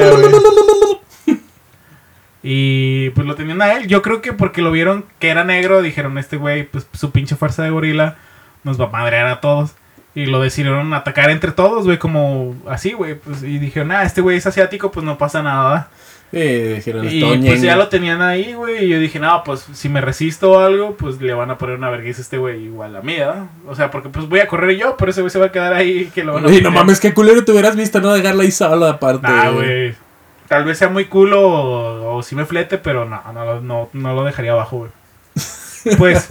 [2.42, 3.86] Y pues lo tenían a él.
[3.86, 7.36] Yo creo que porque lo vieron que era negro, dijeron, este güey, pues su pinche
[7.36, 8.16] fuerza de gorila
[8.64, 9.72] nos va a madrear a todos.
[10.14, 13.14] Y lo decidieron atacar entre todos, güey, como así, güey.
[13.14, 15.88] Pues, y dijeron, ah, este güey es asiático, pues no pasa nada.
[16.35, 16.41] Sí,
[16.74, 17.64] dijeron, Y "Todo pues ñengo".
[17.64, 18.85] ya lo tenían ahí, güey.
[18.85, 21.76] Y yo dije, no, pues si me resisto o algo, pues le van a poner
[21.76, 23.47] una vergüenza a este güey igual a mí, ¿verdad?
[23.68, 25.72] O sea, porque pues voy a correr yo, pero ese güey se va a quedar
[25.72, 28.12] ahí que lo van a no mames, qué culero te hubieras visto, ¿no?
[28.12, 29.26] Dejarla ahí sola aparte.
[29.28, 29.95] Ah, güey.
[30.49, 33.89] Tal vez sea muy culo o, o si me flete, pero no, no, lo- no,
[33.93, 34.91] no lo dejaría abajo, güey.
[35.99, 36.28] Pues,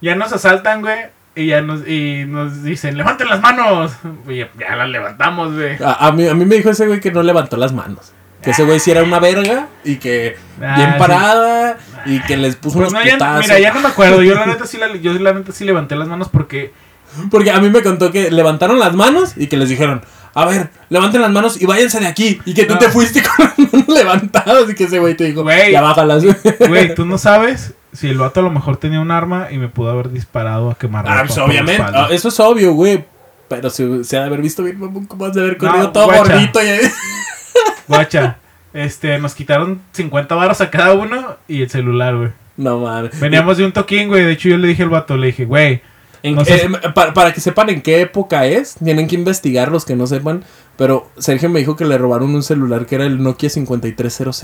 [0.00, 0.98] ya nos asaltan, güey.
[1.36, 3.92] Y ya nos, y nos dicen, levanten las manos.
[4.28, 5.76] Y ya, ya las levantamos, güey.
[5.82, 8.12] A, a mí, a mí me dijo ese güey que no levantó las manos.
[8.44, 10.98] Que ese güey sí era una verga y que Ah, bien sí.
[10.98, 14.22] parada y que les puso Pues unos no, ya, mira, ya no me acuerdo.
[14.22, 16.72] Yo la neta sí, la, yo la neta sí levanté las manos porque
[17.30, 20.02] Porque a mí me contó que levantaron las manos y que les dijeron,
[20.34, 22.40] a ver, levanten las manos y váyanse de aquí.
[22.44, 22.80] Y que tú No.
[22.80, 25.72] te fuiste con las manos levantadas y que ese güey te dijo, Güey.
[25.72, 26.24] ya bájalas.
[26.68, 29.68] Güey, tú no sabes si el vato a lo mejor tenía un arma y me
[29.68, 33.04] pudo haber disparado a quemar Ah, pues obviamente, ah, eso es obvio, güey.
[33.48, 36.06] Pero se, se ha de haber visto bien como has de haber corrido No, todo
[36.06, 36.60] gordito.
[36.62, 36.66] Y...
[37.88, 38.36] Guacha,
[38.72, 42.30] este, nos quitaron 50 baros a cada uno y el celular, güey.
[42.56, 43.18] No mames.
[43.20, 44.24] Veníamos de un toquín, güey.
[44.24, 45.82] De hecho, yo le dije al vato, le dije, güey,
[46.22, 49.96] No eh, para, para que sepan en qué época es, tienen que investigar los que
[49.96, 50.44] no sepan.
[50.76, 54.42] Pero Sergio me dijo que le robaron un celular que era el Nokia 5300.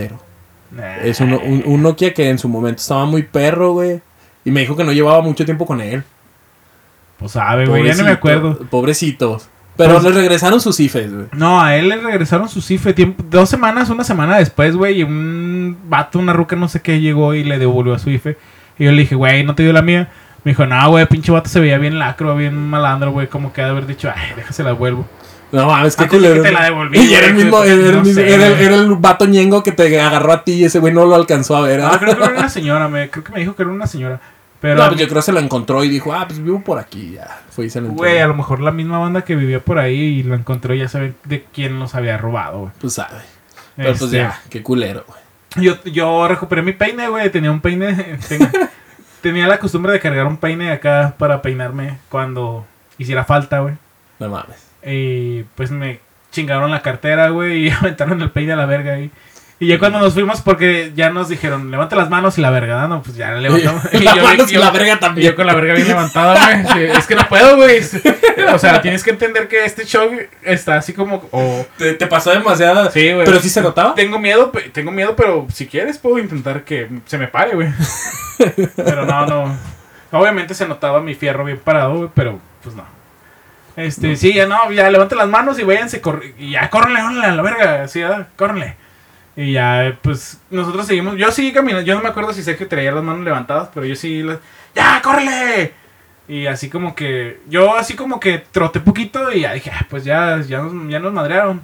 [0.72, 0.96] nah.
[1.02, 4.00] Es un, un- un Nokia que en su momento estaba muy perro, güey.
[4.44, 6.02] Y me dijo que no llevaba mucho tiempo con él.
[7.18, 8.58] Pues sabe, güey, ya no me acuerdo.
[8.70, 9.48] Pobrecitos.
[9.76, 11.26] Pero Pues- les regresaron sus IFES, güey.
[11.32, 15.02] No, a él le regresaron su cifre tiempo, dos semanas, una semana después, güey, y
[15.04, 18.36] un vato, una ruca, no sé qué, llegó y le devolvió a su IFE.
[18.78, 20.10] Y yo le dije, güey, ¿no te dio la mía?
[20.44, 23.62] Me dijo, no, güey, pinche vato se veía bien lacro, bien malandro, güey, como que
[23.62, 25.06] ha de haber dicho, ay, déjase la vuelvo.
[25.52, 26.42] No mames, qué culero.
[26.42, 26.64] te la ¿no?
[26.66, 28.64] devolví, Y era el mismo, pues, era el, no mismo- sé, era el- güey.
[28.66, 31.56] era el vato ñengo que te agarró a ti y ese güey no lo alcanzó
[31.56, 31.80] a ver.
[31.80, 31.98] Ah, ¿ah?
[31.98, 34.20] creo que era una señora, me, creo que me dijo que era una señora.
[34.60, 36.78] Pero, No, pues yo creo que se lo encontró y dijo, ah, pues vivo por
[36.78, 37.12] aquí.
[37.12, 39.78] Ya, fue y se lo güey, a lo mejor la misma banda que vivía por
[39.78, 42.72] ahí y lo encontró, ya sabe de quién los había robado, güey.
[42.80, 43.18] Pues sabe.
[43.76, 45.20] Pero pues Este, ya, qué culero, güey.
[45.64, 47.30] Yo, yo recuperé mi peine, güey.
[47.30, 47.94] Tenía un peine.
[48.28, 48.50] ten-
[49.22, 52.66] tenía la costumbre de cargar un peine acá para peinarme cuando
[52.98, 53.74] hiciera falta, güey.
[54.18, 54.66] No mames.
[54.84, 56.00] Y pues me
[56.30, 57.64] chingaron la cartera, güey.
[57.68, 59.04] Y aventaron el peine a la verga ahí.
[59.04, 59.10] Y
[59.66, 63.02] ya cuando nos fuimos, porque ya nos dijeron, levanta las manos y la verga, ¿no?
[63.02, 63.82] Pues ya levantamos.
[63.92, 65.28] Y Las yo- manos y la verga y también.
[65.30, 66.84] yo con la verga bien levantada, güey.
[66.90, 67.80] Es que no puedo, güey.
[68.54, 70.08] O sea, tienes que entender que este show
[70.42, 71.28] está así como.
[71.30, 72.90] o- ¿Te, te pasó demasiada.
[72.90, 73.26] Sí, güey.
[73.26, 73.94] Pero sí se notaba.
[73.94, 77.68] Tengo miedo, tengo miedo, pero si quieres puedo intentar que se me pare, güey.
[78.76, 79.58] pero no, no.
[80.12, 82.84] Obviamente se notaba mi fierro bien parado, güey, pero pues no.
[83.76, 86.02] Este, sí, ya no, ya levanten las manos y váyanse,
[86.38, 88.74] y ya, córrenle, córrenle a la verga, así, ya, córrenle.
[89.42, 92.92] Y ya, pues, nosotros seguimos, yo seguí caminando, yo no me acuerdo si Sergio traía
[92.92, 94.36] las manos levantadas, pero yo sí, las,
[94.74, 95.72] ya, córrele.
[96.28, 100.04] Y así como que, yo así como que troté poquito y ya dije, ah, pues
[100.04, 101.62] ya, ya nos, ya nos madrearon.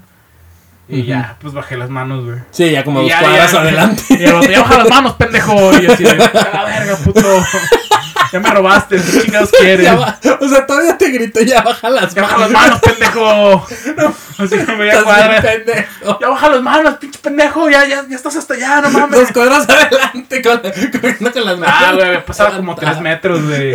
[0.88, 2.38] Y ya, pues bajé las manos, güey.
[2.50, 3.60] Sí, ya como Y dos ya, cuadras ya.
[3.60, 4.02] adelante.
[4.08, 5.54] Y ya baja las manos, pendejo.
[5.78, 7.20] Y así, de, "A la verga, puto.
[8.32, 9.84] Ya me robaste, ¿qué chingados quieres?
[9.86, 13.66] Ya Ya, o sea, todavía te gritó, ya baja las baja las manos, pendejo.
[14.38, 15.40] Así que me veía Estás cuadra.
[15.40, 16.18] bien pendejo.
[16.20, 17.70] Ya baja las manos, pinche pendejo.
[17.70, 19.32] Ya, ya, ya estás hasta allá, no Dos mames.
[19.32, 21.74] cuadras adelante con, corriendo con las manos.
[21.78, 23.74] Ah, güey, me pasaba como tres metros, güey.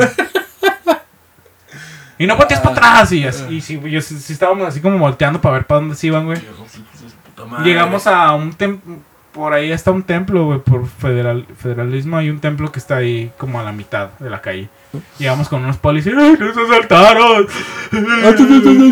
[2.17, 3.11] Y no volteas para atrás.
[3.13, 6.25] Y, así, y sí, sí estábamos así como volteando para ver para dónde se iban,
[6.25, 6.39] güey.
[7.63, 8.97] Llegamos a un templo.
[9.33, 10.59] Por ahí está un templo, güey.
[10.59, 14.41] Por federal, federalismo hay un templo que está ahí como a la mitad de la
[14.41, 14.67] calle.
[15.17, 16.15] Llegamos con unos policías.
[16.17, 17.47] ¡Ay, nos asaltaron!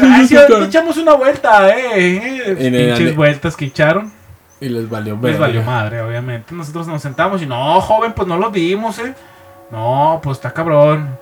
[0.02, 2.56] ¡Ay, sí, echamos una vuelta, eh!
[2.58, 2.94] eh".
[2.96, 4.12] Pinches vueltas que echaron.
[4.62, 5.40] Y les valió Les verga.
[5.40, 6.54] valió madre, obviamente.
[6.54, 9.14] Nosotros nos sentamos y no, joven, pues no lo vimos, eh.
[9.72, 11.18] No, pues está cabrón.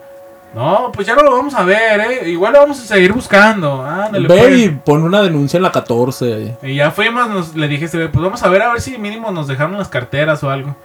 [0.58, 2.30] No, pues ya no lo vamos a ver, eh.
[2.32, 3.84] Igual lo vamos a seguir buscando.
[3.84, 4.60] Ándale, Ve pues.
[4.60, 6.58] y pon una denuncia en la 14.
[6.64, 8.98] Y ya fuimos, nos, le dije a este pues vamos a ver a ver si
[8.98, 10.76] mínimo nos dejaron las carteras o algo.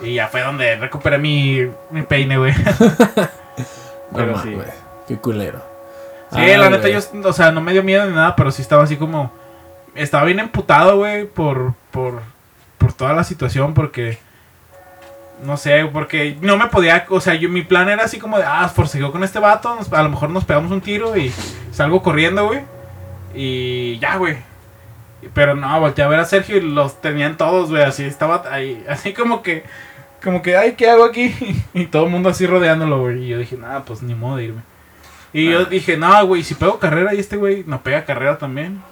[0.00, 2.54] Y ya fue donde recuperé mi, mi peine, güey.
[4.14, 4.56] Pero No, sí.
[5.06, 5.60] Qué culero.
[6.32, 8.84] Sí, la neta, yo, o sea, no me dio miedo ni nada, pero sí estaba
[8.84, 9.32] así como.
[9.94, 12.20] Estaba bien emputado, güey, por, por,
[12.76, 14.18] por toda la situación, porque.
[15.44, 17.06] No sé, porque no me podía.
[17.10, 19.92] O sea, yo, mi plan era así como de, ah, forcejeó con este vato, nos-
[19.92, 21.32] a lo mejor nos pegamos un tiro y
[21.72, 22.60] salgo corriendo, güey.
[23.34, 24.36] Y ya, güey.
[25.34, 28.84] Pero no, volteé a ver a Sergio y los tenían todos, güey, así estaba ahí,
[28.88, 29.64] así como que.
[30.22, 31.32] Como que, ay, ¿qué hago aquí?
[31.74, 33.24] Y todo el mundo así rodeándolo, güey.
[33.24, 34.62] Y yo dije, nada, pues ni modo de irme.
[35.32, 38.82] Y yo dije, no, güey, si pego carrera y este güey no pega carrera también.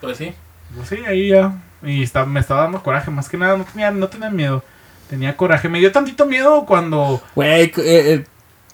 [0.00, 0.34] Pues sí.
[0.76, 1.54] Pues sí, ahí ya.
[1.82, 4.62] Y está, me estaba dando coraje, más que nada, no tenía, no tenía miedo.
[5.12, 5.68] Tenía coraje.
[5.68, 7.20] Me dio tantito miedo cuando.
[7.34, 8.24] Güey, eh, eh,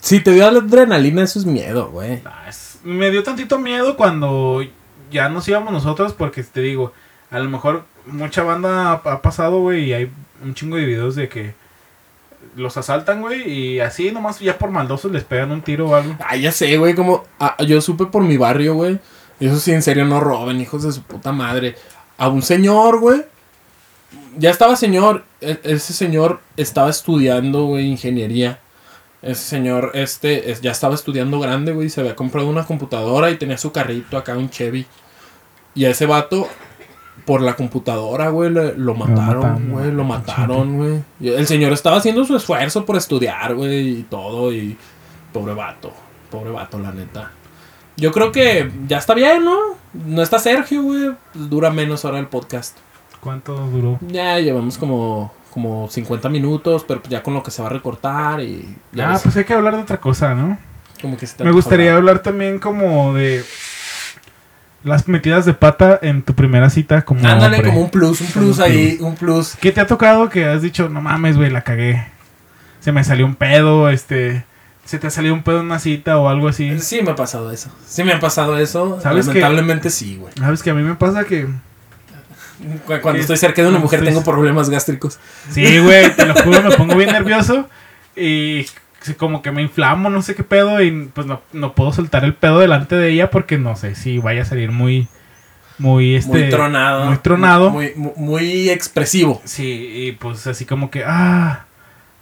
[0.01, 2.23] si te dio la adrenalina, eso es miedo, güey.
[2.25, 4.63] Ah, es- me dio tantito miedo cuando
[5.11, 6.93] ya nos íbamos nosotros, porque te digo,
[7.33, 10.13] a lo mejor mucha banda ha, ha pasado, güey, y hay
[10.45, 11.55] un chingo de videos de que
[12.55, 16.15] los asaltan, güey, y así nomás ya por maldosos les pegan un tiro o algo.
[16.25, 19.01] Ah, ya sé, güey, como ah, yo supe por mi barrio, güey.
[19.41, 21.75] y Eso sí, en serio, no roben, hijos de su puta madre.
[22.17, 23.23] A un señor, güey.
[24.39, 25.25] Ya estaba señor.
[25.41, 28.61] e- ese señor estaba estudiando, güey, ingeniería.
[29.23, 31.89] Ese señor, este, es- ya estaba estudiando grande, güey.
[31.91, 34.87] Se había comprado una computadora y tenía su carrito acá, un Chevy.
[35.75, 36.49] Y a ese vato,
[37.25, 39.91] por la computadora, güey, lo mataron, güey.
[39.93, 41.03] Lo mataron, güey.
[41.21, 44.53] El señor estaba haciendo su esfuerzo por estudiar, güey, y todo.
[44.53, 44.77] Y
[45.33, 45.93] pobre vato,
[46.31, 47.33] pobre vato, la neta.
[47.97, 49.57] Yo creo que ya está bien, ¿no?
[49.93, 51.11] No está Sergio, güey.
[51.35, 52.77] Dura menos ahora el podcast.
[53.21, 53.99] ¿Cuánto duró?
[54.07, 58.41] Ya llevamos como, como 50 minutos, pero ya con lo que se va a recortar
[58.41, 58.77] y...
[58.93, 60.59] Ya ah, ves, pues hay que hablar de otra cosa, ¿no?
[61.01, 61.99] como que se Me gustaría hablar.
[61.99, 63.45] hablar también como de
[64.85, 67.71] las metidas de pata en tu primera cita como Ándale, hombre.
[67.71, 69.57] como un plus, un plus un ahí, un plus.
[69.61, 72.07] ¿Qué te ha tocado que has dicho, no mames, güey, la cagué?
[72.81, 74.45] Se me salió un pedo, este...
[74.85, 76.81] Se te ha salido un pedo en una cita o algo así.
[76.81, 77.71] Sí me ha pasado eso.
[77.87, 78.99] Sí me ha pasado eso.
[79.05, 80.33] Lamentablemente sí, güey.
[80.39, 81.47] Sabes que a mí me pasa que...
[82.87, 85.19] Cu- Cuando estoy cerca de una mujer Estoy- tengo problemas gástricos.
[85.51, 87.69] Sí, güey, te lo juro, me pongo bien nervioso
[88.17, 88.67] y
[89.17, 92.35] como que me inflamo, no sé qué pedo y pues no, no puedo soltar el
[92.35, 95.09] pedo delante de ella porque no sé si vaya a salir muy,
[95.79, 96.31] muy, este...
[96.31, 97.07] muy tronado.
[97.07, 97.71] Muy tronado.
[97.71, 99.41] Muy, muy, muy expresivo.
[99.45, 101.67] Sí, y pues así como que, ah,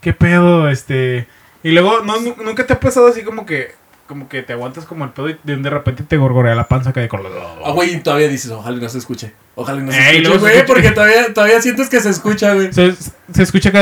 [0.00, 1.26] qué pedo, este...
[1.62, 3.74] Y luego, no, nunca te ha pasado así como que,
[4.06, 7.00] como que te aguantas como el pedo y de, repente te gorgorea la panza que
[7.00, 7.32] de color.
[7.64, 9.32] Ah, güey, y todavía dices, ojalá no se escuche.
[9.58, 10.66] Ojalá no se Ey, escuche, luego se güey, escucha.
[10.74, 12.70] porque todavía, todavía sientes que se escucha, güey.
[12.74, 12.92] Se,
[13.32, 13.78] se escucha que.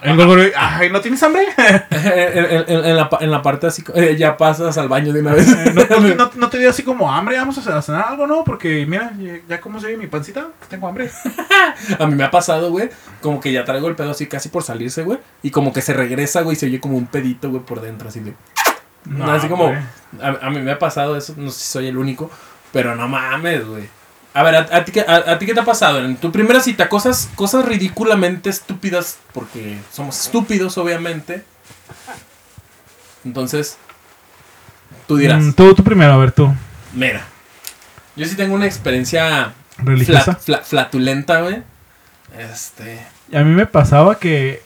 [0.00, 1.42] El gorgoreo, ay, ¿no tienes hambre?
[1.90, 5.12] en, en- en- en la, pa- en la parte así, eh, ya pasas al baño
[5.12, 5.48] de una vez.
[5.74, 7.36] ¿No, no, no- no te dio así como hambre?
[7.36, 8.44] Vamos a cenar algo, ¿no?
[8.44, 9.12] Porque mira,
[9.48, 11.10] ya- como se ve mi pancita, tengo hambre.
[11.98, 14.62] A mí me ha pasado, güey, como que ya traigo el pedo así casi por
[14.62, 15.18] salirse, güey.
[15.42, 18.08] Y como que se regresa, güey, y se oye como un pedito, güey, por dentro,
[18.08, 18.34] así de...
[19.06, 19.66] No, así como...
[19.66, 19.78] güey.
[20.22, 22.30] A, a mí me ha pasado eso, no sé si soy el único,
[22.72, 23.88] pero no mames, güey.
[24.34, 26.02] A ver, ¿a, a ti, qué- a- a ti qué te ha pasado?
[26.04, 31.44] En tu primera cita, cosas, cosas ridículamente estúpidas, porque somos estúpidos, obviamente.
[33.24, 33.76] Entonces,
[35.06, 36.52] tú dirás, Mm, tú, tú primero, a ver tú.
[36.92, 37.22] mira,
[38.16, 40.38] yo sí tengo una experiencia Religiosa.
[40.38, 41.62] fla- fla- flatulenta, güey.
[42.38, 43.00] Este...
[43.34, 44.62] A mí me pasaba que,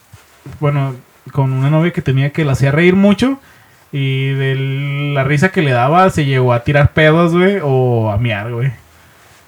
[0.60, 0.94] bueno,
[1.32, 3.40] con una novia que tenía que la hacía reír mucho
[3.92, 4.54] y de
[5.14, 8.72] la risa que le daba se llegó a tirar pedos, güey, o a miar, güey.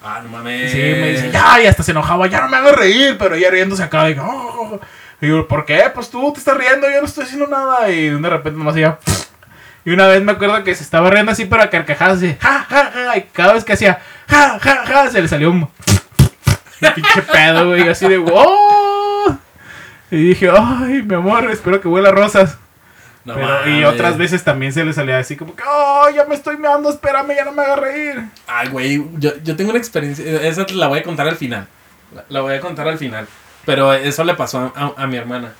[0.03, 0.71] Ah, no mames.
[0.71, 3.49] Sí, me dice, ya, y hasta se enojaba, ya no me hagas reír, pero ella
[3.51, 4.79] riéndose acá, y, "Oh".
[5.21, 5.83] Y digo, ¿por qué?
[5.93, 8.97] Pues tú te estás riendo, yo no estoy haciendo nada, y de repente nomás ella,
[9.85, 12.65] y una vez me acuerdo que se estaba riendo así, pero a carcajadas, así, ja,
[12.69, 15.67] ja, ja, y cada vez que hacía, ja, ja, ja, se le salió un,
[16.95, 19.37] pinche pedo, güey, así de, wow.
[20.11, 22.57] Y dije, ay, mi amor, espero que huela rosas.
[23.29, 26.35] No Pero- y otras veces también se le salía así como que, oh, ya me
[26.35, 28.23] estoy meando, espérame, ya no me haga reír.
[28.47, 31.67] Ay, güey, yo, yo tengo una experiencia, esa la voy a contar al final.
[32.15, 33.27] La, la voy a contar al final.
[33.65, 35.51] Pero eso le pasó a, a- a mi hermana.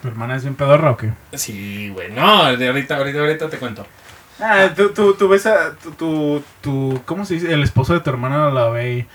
[0.00, 1.10] ¿Tu hermana es bien pedorra o qué?
[1.34, 3.86] Sí, güey, no, de ahorita, ahorita, ahorita te cuento.
[4.40, 7.52] Ah, tú, tú, tú ves a tu, tu, ¿cómo se dice?
[7.52, 9.06] El esposo de tu hermana la ve y,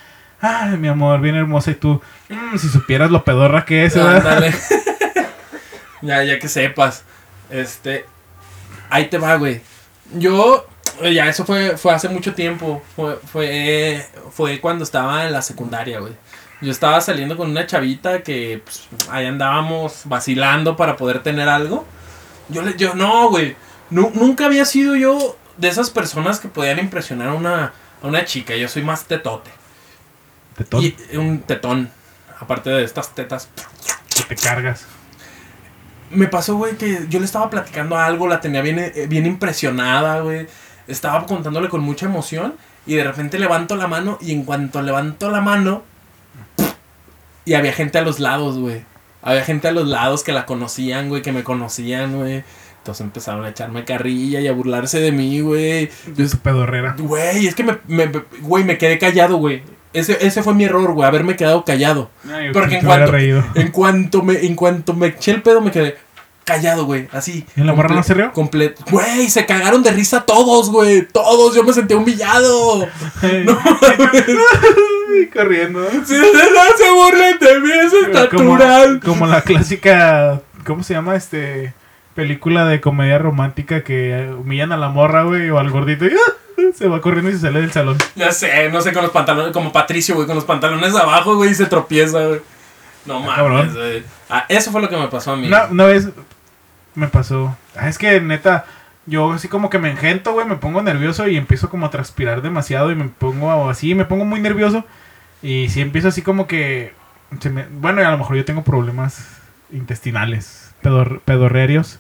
[0.42, 4.44] ay, mi amor, bien hermosa y tú, "Mm, si supieras lo pedorra que es, ¿verdad?
[6.02, 7.04] Ya, ya que sepas.
[7.50, 8.06] Este.
[8.90, 9.62] Ahí te va, güey.
[10.14, 10.66] Yo.
[11.02, 12.82] eh, Ya, eso fue, fue hace mucho tiempo.
[12.96, 16.14] Fue, fue, fue cuando estaba en la secundaria, güey.
[16.62, 21.86] Yo estaba saliendo con una chavita que pues, ahí andábamos vacilando para poder tener algo.
[22.50, 23.56] Yo le, yo, no, güey.
[23.90, 27.74] Nu- nunca había sido yo de esas personas que podían impresionar a una,
[28.04, 28.56] a una chica.
[28.56, 29.50] Yo soy más tetote.
[30.58, 31.90] Te to- Y un tetón.
[32.42, 33.48] Aparte de estas tetas.
[34.16, 34.86] que te cargas.
[36.12, 40.22] Me pasó, güey, que yo le estaba platicando algo, la tenía bien, eh, bien impresionada,
[40.22, 40.48] güey.
[40.88, 42.56] Estaba contándole con mucha emoción
[42.88, 45.84] y de repente levanto la mano y en cuanto levanto la mano
[47.46, 48.84] y había gente a los lados, güey.
[49.22, 52.44] Había gente a los lados que la conocían, güey, que me conocían, güey.
[52.78, 55.90] Entonces empezaron a echarme carrilla y a burlarse de mí, güey.
[56.16, 56.96] Yo, Tu pedorrera.
[56.98, 58.10] Güey, es que me, me-
[58.42, 59.62] güey, me quedé callado, güey.
[59.92, 62.12] Ese, ese fue mi error, güey, haberme quedado callado.
[62.32, 63.18] Ay, Porque en cuanto,
[63.56, 65.98] en cuanto me, en cuanto me eché el pedo, me quedé
[66.50, 67.08] callado, güey.
[67.12, 67.46] Así.
[67.56, 68.32] ¿Y la morra no se rió?
[68.34, 68.84] Completo.
[68.90, 71.08] Güey, se cagaron de risa todos, güey.
[71.08, 71.56] Todos.
[71.56, 72.88] Yo me sentí humillado.
[73.22, 73.46] Ay,
[75.34, 75.88] corriendo.
[76.06, 78.58] Si no se burlen de mí, eso es Como,
[79.04, 81.16] como la clásica, ¿cómo se llama?
[81.16, 81.74] Este
[82.16, 86.34] película de comedia romántica que humillan a la morra, güey, o al gordito y ¡ah!
[86.76, 87.98] Se va corriendo y se sale del salón.
[88.16, 91.52] Ya sé, no sé, con los pantalones, como Patricio, güey, con los pantalones abajo, güey,
[91.52, 92.42] y se tropieza, güey.
[93.06, 94.04] No Ah, mames, güey.
[94.30, 95.48] Ah, eso fue lo que me pasó a mí.
[95.48, 96.10] Una, una vez
[96.96, 97.56] me pasó.
[97.76, 98.66] Ah, es que neta,
[99.06, 102.42] yo así como que me engento, güey, me pongo nervioso y empiezo como a transpirar
[102.42, 104.86] demasiado y me pongo así, me pongo muy nervioso.
[105.42, 106.94] Y si empiezo así como que.
[107.40, 109.26] se me- bueno, a lo mejor yo tengo problemas
[109.72, 112.00] intestinales, pedor, pedorrearios.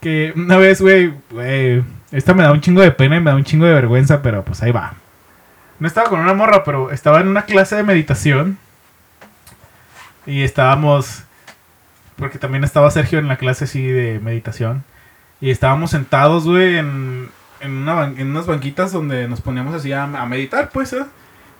[0.00, 1.82] Que una vez, güey, güey,
[2.12, 4.44] esta me da un chingo de pena y me da un chingo de vergüenza, pero
[4.44, 4.94] pues ahí va.
[5.78, 8.58] No estaba con una morra, pero estaba en una clase de meditación.
[10.26, 11.22] Y estábamos
[12.16, 14.84] porque también estaba Sergio en la clase así de meditación.
[15.40, 17.28] Y estábamos sentados, güey, en,
[17.60, 21.04] en, una ban- en unas banquitas donde nos poníamos así a, a meditar, pues, ¿eh?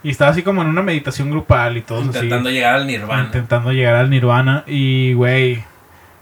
[0.03, 3.23] Y estaba así como en una meditación grupal y todos Intentando llegar al nirvana.
[3.25, 4.65] Intentando llegar al nirvana.
[4.67, 5.63] Y, güey,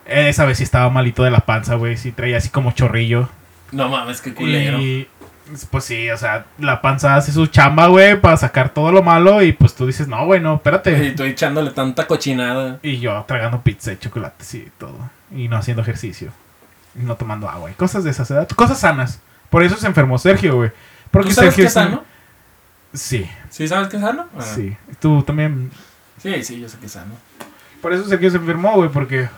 [0.07, 1.97] esa vez sí estaba malito de la panza, güey.
[1.97, 3.29] Sí traía así como chorrillo.
[3.73, 4.79] No mames, qué culero.
[4.79, 5.09] Y,
[5.71, 9.43] pues sí, o sea, la panza hace su chamba, güey, para sacar todo lo malo.
[9.43, 11.07] Y pues tú dices, no, güey, no, espérate.
[11.07, 12.79] Y tú echándole tanta cochinada.
[12.83, 14.99] Y yo tragando pizza y chocolates y todo.
[15.31, 16.33] Y no haciendo ejercicio.
[16.95, 17.71] Y no tomando agua.
[17.71, 18.49] Y cosas de esas edad.
[18.49, 19.21] Cosas sanas.
[19.51, 20.71] Por eso se enfermó Sergio, güey.
[21.11, 22.05] Porque ¿Tú sabes Sergio qué es sano?
[22.93, 24.27] Sí, ¿Sí sabes qué es sano?
[24.37, 24.43] Ah.
[24.43, 24.77] sí.
[25.01, 25.71] Tú también.
[26.19, 27.15] Sí, sí, yo sé que es sano.
[27.81, 28.89] Por eso Sergio se enfermó, güey.
[28.89, 29.29] Porque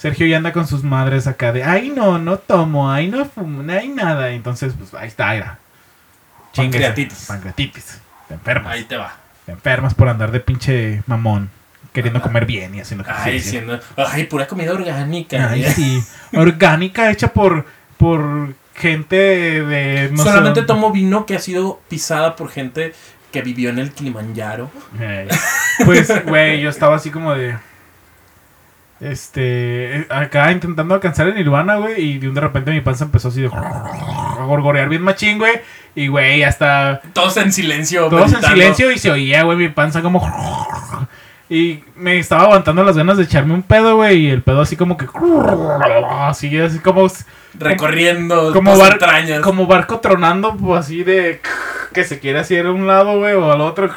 [0.00, 3.62] Sergio ya anda con sus madres acá de, ay, no, no tomo, ay, no fumo,
[3.62, 4.30] no hay nada.
[4.30, 5.58] Entonces, pues ahí está, era.
[6.56, 7.26] Pancreatitis.
[7.28, 8.00] Pancreatitis.
[8.26, 8.72] Te enfermas.
[8.72, 9.12] Ahí te va.
[9.44, 11.50] Te enfermas por andar de pinche mamón.
[11.92, 12.28] Queriendo Anda.
[12.28, 13.50] comer bien y haciendo Ay, ejercicio.
[13.50, 13.80] siendo.
[13.94, 15.50] Ay, pura comida orgánica.
[15.50, 15.70] Ay, ¿eh?
[15.76, 16.02] sí.
[16.32, 17.66] Orgánica, hecha por,
[17.98, 20.08] por gente de...
[20.12, 22.94] no Solamente tomo vino que ha sido pisada por gente
[23.32, 24.70] que vivió en el Kilimanjaro.
[25.84, 27.58] Pues, güey, yo estaba así como de...
[29.00, 30.06] Este...
[30.10, 32.00] Acá intentando alcanzar el nirvana, güey.
[32.00, 33.48] Y de un de repente mi panza empezó así de...
[33.48, 35.60] A gorgorear bien machín, güey.
[35.94, 37.00] Y, güey, hasta...
[37.12, 38.08] Todos en silencio.
[38.08, 40.20] Todos en silencio y se oía, güey, mi panza como...
[41.48, 44.26] Y me estaba aguantando las ganas de echarme un pedo, güey.
[44.26, 45.06] Y el pedo así como que...
[46.20, 47.08] Así, así como...
[47.58, 49.40] Recorriendo como, bar- entrañas.
[49.40, 51.40] como barco tronando, pues así de
[51.92, 53.90] que se quiere hacer a un lado, güey, o al otro.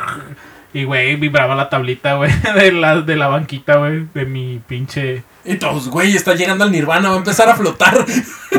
[0.74, 5.24] Y, güey, vibraba la tablita, güey, de la, de la banquita, güey, de mi pinche...
[5.46, 7.94] Y todos, güey, está llegando al nirvana, va a empezar a flotar.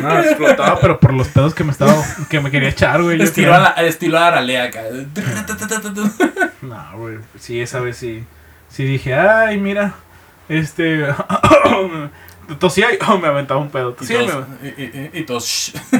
[0.00, 1.94] No, explotaba, pero por los pedos que me estaba,
[2.28, 3.20] que me quería echar, güey.
[3.22, 4.82] estilo, a la, estilo a Aralea acá.
[6.62, 8.24] No, güey, sí, esa vez sí,
[8.68, 9.94] sí dije, ay, mira,
[10.48, 11.06] este...
[12.58, 13.90] Tosía y oh, me aventaba un pedo.
[13.90, 15.26] Y Tosía y me- todos, y, y- y.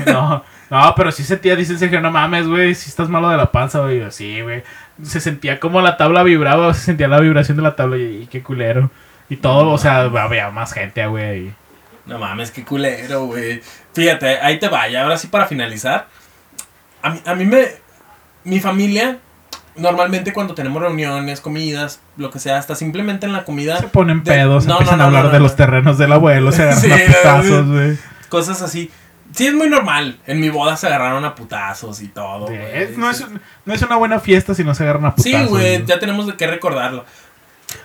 [0.13, 3.51] No, no, pero sí sentía, dice Sergio, no mames, güey, si estás malo de la
[3.51, 4.03] panza, güey.
[4.11, 4.63] Sí, güey.
[5.03, 8.27] Se sentía como la tabla vibraba, se sentía la vibración de la tabla y, y
[8.27, 8.91] qué culero.
[9.29, 11.53] Y todo, o sea, había más gente, güey.
[12.07, 13.61] No mames, qué culero, güey.
[13.95, 15.03] Fíjate, ahí te vaya.
[15.03, 16.07] Ahora sí, para finalizar.
[17.03, 17.67] A mí, a mí me.
[18.45, 19.19] Mi familia,
[19.77, 24.23] normalmente cuando tenemos reuniones, comidas, lo que sea, hasta simplemente en la comida, Se ponen
[24.23, 26.93] De- pedos, no, empiezan no, a hablar de los terrenos del abuelo, se agarran Sí,
[26.93, 27.99] a putazos, güey.
[28.29, 28.91] cosas así.
[29.35, 30.19] Sí, es muy normal.
[30.27, 32.49] En mi boda se agarraron a putazos y todo.
[32.51, 33.25] Es- no, es,
[33.65, 35.41] no es una buena fiesta si no se agarran a putazos.
[35.41, 37.05] Sí, güey, ya tenemos qué recordarlo.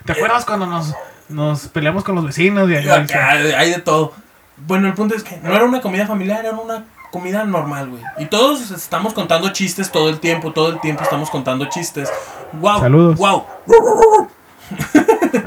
[0.06, 0.94] ¿Te acuerdas cuando nos,
[1.28, 2.70] nos peleamos con los vecinos?
[2.70, 4.14] Y Acá, hay de todo.
[4.58, 8.04] Bueno, el punto es que no era una comida familiar, era una comida normal, güey.
[8.20, 12.12] Y todos estamos contando chistes todo el tiempo, todo el tiempo estamos contando chistes.
[12.54, 12.80] Wow.
[12.82, 13.18] Saludos.
[13.18, 13.46] Wow.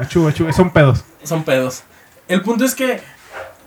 [0.00, 1.04] Achú, achú, son pedos.
[1.22, 1.82] Son pedos.
[2.28, 3.00] El punto es que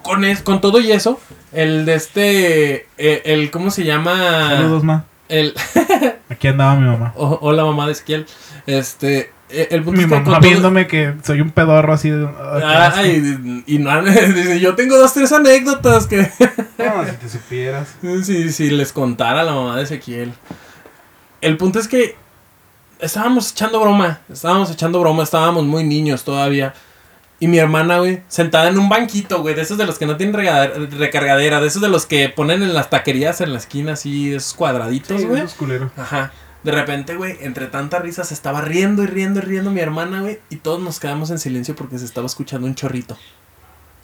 [0.05, 1.19] con, es- con todo y eso,
[1.51, 4.49] el de este, eh, el, ¿cómo se llama?
[4.49, 5.05] Saludos, ma.
[5.27, 5.53] El,
[6.29, 7.13] Aquí andaba mi mamá.
[7.15, 8.25] o- hola mamá de Esquiel.
[8.67, 12.27] Este, eh, el punto Mi mamá todo- viéndome que soy un pedorro así de...
[12.63, 13.91] Ay, y no,
[14.59, 16.21] yo tengo dos, tres anécdotas que...
[16.77, 17.95] No, si te supieras.
[18.23, 20.33] Si, si les contara la mamá de Ezequiel.
[21.41, 22.15] El punto es que
[22.99, 24.19] estábamos echando broma.
[24.31, 25.23] Estábamos echando broma.
[25.23, 26.73] Estábamos muy niños todavía.
[27.39, 30.15] Y mi hermana, güey, sentada en un banquito, güey, de esos de los que no
[30.15, 30.33] tienen
[30.91, 34.53] recargadera, de esos de los que ponen en las taquerías en la esquina, así, esos
[34.53, 35.41] cuadraditos, Sí, güey.
[35.97, 36.31] Ajá.
[36.63, 40.21] De repente, güey, entre tanta risa se estaba riendo y riendo y riendo mi hermana,
[40.21, 43.17] güey, y todos nos quedamos en silencio porque se estaba escuchando un chorrito.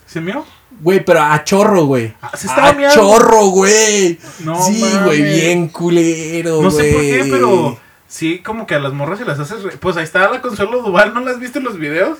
[0.05, 0.45] ¿Se miró?
[0.81, 2.13] Güey, pero a chorro, güey.
[2.21, 2.95] Ah, se estaba A meando.
[3.01, 4.19] chorro, güey.
[4.41, 5.05] No sí, mames.
[5.05, 6.63] güey, bien culero, güey.
[6.65, 7.79] No sé por qué, pero
[8.09, 9.63] sí, como que a las morras se las haces.
[9.63, 12.17] re- Pues ahí está la Consuelo Duval, ¿no la has visto en los videos?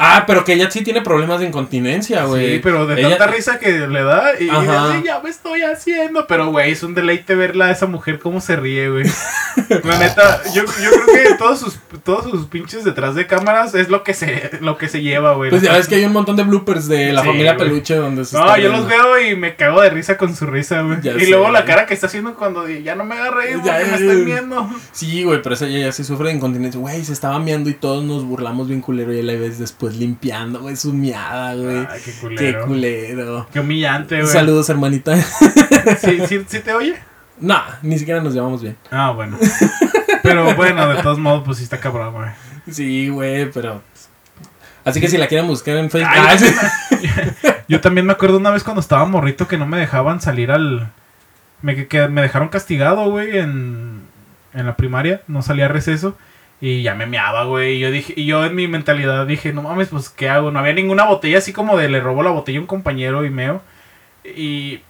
[0.00, 2.54] Ah, pero que ella sí tiene problemas de incontinencia, güey.
[2.54, 6.26] Sí, pero de Ella- tanta risa que le da y dice, ya me estoy haciendo.
[6.28, 9.04] Pero, güey, es un deleite verla a esa mujer cómo se ríe, güey.
[9.84, 13.88] La neta, yo, yo creo que todos sus, todos sus pinches detrás de cámaras es
[13.88, 15.50] lo que se, lo que se lleva, güey.
[15.50, 17.56] Pues ya ves que hay un montón de bloopers de la Sí, familia.
[17.56, 20.46] Peluche donde se No, está yo los veo y me cago de risa con su
[20.46, 20.98] risa, güey.
[21.00, 23.66] Y sé, luego la cara que está haciendo cuando ya no me haga reír porque
[23.68, 24.70] Ya, me ya, están viendo.
[24.92, 26.80] Sí, güey, pero esa ella ya sí sufre de incontinencia.
[26.80, 30.60] Güey, se estaba miando y todos nos burlamos bien culero y la ves después limpiando,
[30.60, 31.86] güey, su miada, güey.
[31.88, 32.66] Ay, qué Qué culero.
[32.66, 33.46] culero.
[33.52, 34.32] Qué humillante, güey.
[34.32, 35.16] Saludos, hermanita.
[36.00, 36.96] ¿Sí, sí, sí te oye?
[37.40, 38.76] nah, ni siquiera nos llevamos bien.
[38.90, 39.38] Ah, bueno.
[40.22, 42.28] Pero bueno, de todos modos, pues sí está cabrón, güey.
[42.70, 43.82] Sí, güey, pero.
[44.84, 46.12] Así que si la quieren buscar en Facebook.
[46.14, 46.38] Ay,
[47.44, 47.54] Ah.
[47.68, 50.90] Yo también me acuerdo una vez cuando estaba morrito que no me dejaban salir al...
[51.60, 54.00] Me, que me dejaron castigado, güey, en,
[54.54, 55.20] en la primaria.
[55.28, 56.16] No salía a receso.
[56.60, 57.76] Y ya me meaba, güey.
[57.76, 60.50] Y yo dije, y yo en mi mentalidad dije, no mames, pues ¿qué hago?
[60.50, 63.30] No había ninguna botella así como de le robo la botella a un compañero y
[63.30, 63.62] meo.
[64.24, 64.80] Y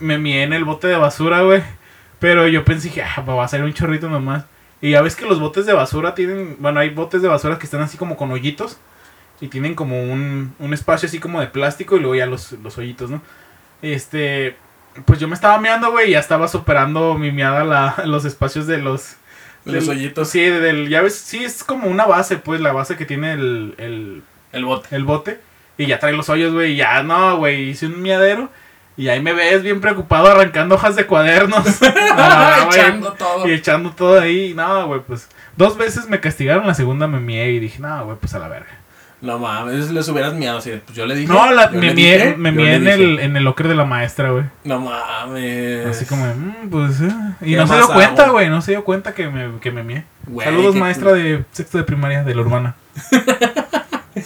[0.00, 1.62] me mié en el bote de basura, güey.
[2.18, 4.44] Pero yo pensé que ah, va a salir un chorrito nomás.
[4.80, 7.66] Y ya ves que los botes de basura tienen, bueno, hay botes de basura que
[7.66, 8.78] están así como con hoyitos.
[9.40, 12.78] Y tienen como un, un espacio así como de plástico y luego ya los, los
[12.78, 13.20] hoyitos, ¿no?
[13.80, 14.56] Este,
[15.04, 18.66] pues yo me estaba meando, güey, y ya estaba superando mi meada la, los espacios
[18.66, 19.16] de los...
[19.64, 20.28] De los hoyitos.
[20.28, 23.74] Sí, del, ya ves, sí, es como una base, pues, la base que tiene el,
[23.78, 24.88] el, El bote.
[24.96, 25.40] el bote.
[25.78, 28.50] Y ya trae los hoyos, güey, y ya, no, güey, hice un miadero.
[28.96, 31.64] Y ahí me ves bien preocupado arrancando hojas de cuadernos.
[32.16, 33.48] No, Echando todo.
[33.48, 34.52] y echando todo ahí.
[34.54, 35.28] No, güey, pues.
[35.56, 38.48] Dos veces me castigaron, la segunda me mié y dije, no, güey, pues a la
[38.48, 38.68] verga.
[39.22, 40.72] No mames, les hubieras miado así.
[40.84, 41.32] Pues yo le dije.
[41.32, 44.44] No, la- me mié, me mié en el, en el locker de la maestra, güey.
[44.64, 45.86] No mames.
[45.86, 47.08] Así como, de, "Mm, pues, eh".
[47.40, 49.84] Y ¿Qué no se dio cuenta, güey, no se dio cuenta que me, que me
[49.84, 50.04] mié.
[50.42, 52.74] Saludos, maestra de sexto de primaria de la urbana.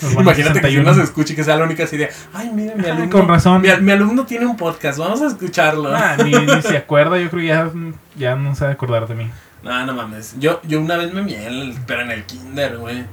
[0.02, 0.82] Urbana Imagínate que si 61.
[0.82, 3.10] uno se escuche que sea la única de, ay, mira, mi Ay, alumno.
[3.10, 3.62] con razón.
[3.62, 5.94] Mi, mi alumno tiene un podcast, vamos a escucharlo.
[5.94, 7.70] Ah, ni, ni se acuerda, yo creo que ya,
[8.16, 9.30] ya no a acordar de mí.
[9.62, 10.36] No, no mames.
[10.40, 13.04] Yo, yo una vez me mié, pero en el kinder, güey.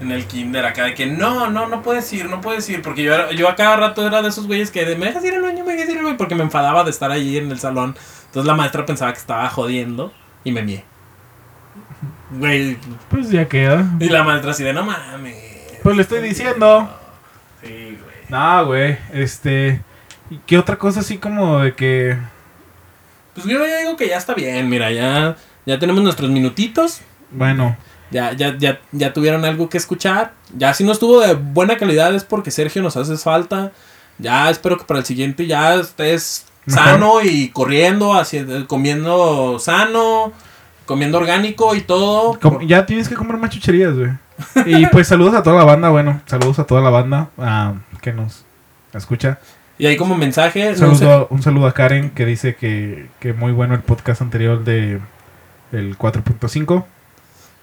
[0.00, 2.82] En el kinder acá de que no, no, no puedes ir, no puedes ir.
[2.82, 5.24] Porque yo, era- yo a cada rato era de esos güeyes que de, me dejas
[5.24, 6.16] ir al baño, me dejas ir al baño.
[6.18, 7.96] Porque me enfadaba de estar allí en el salón.
[8.26, 10.12] Entonces la maestra pensaba que estaba jodiendo
[10.44, 10.84] y me mié.
[12.30, 12.76] Güey.
[13.08, 13.86] Pues ya queda.
[14.00, 15.36] Y la maestra así de, no mames.
[15.82, 16.90] Pues le estoy diciendo.
[17.62, 18.16] Sí, güey.
[18.28, 19.80] No, güey, este...
[20.28, 22.16] ¿y ¿Qué otra cosa así como de que...
[23.34, 27.02] Pues yo ya digo que ya está bien, mira, ya, ya tenemos nuestros minutitos.
[27.30, 27.76] Bueno,
[28.10, 30.32] Ya, ya, ya, ya tuvieron algo que escuchar.
[30.56, 33.72] Ya si no estuvo de buena calidad es porque Sergio nos hace falta.
[34.18, 36.84] Ya espero que para el siguiente ya estés Mejor.
[36.84, 40.32] sano y corriendo, haci- comiendo sano,
[40.86, 42.38] comiendo orgánico y todo.
[42.66, 44.10] ya tienes que comer más chucherías, güey.
[44.66, 48.12] Y pues saludos a toda la banda, bueno, saludos a toda la banda ah, que
[48.12, 48.44] nos
[48.94, 49.38] escucha.
[49.78, 53.08] Y ahí como mensaje, Un no sé- saludo, un saludo a Karen que dice que,
[53.20, 55.00] que muy bueno el podcast anterior de
[55.72, 56.84] el 4.5.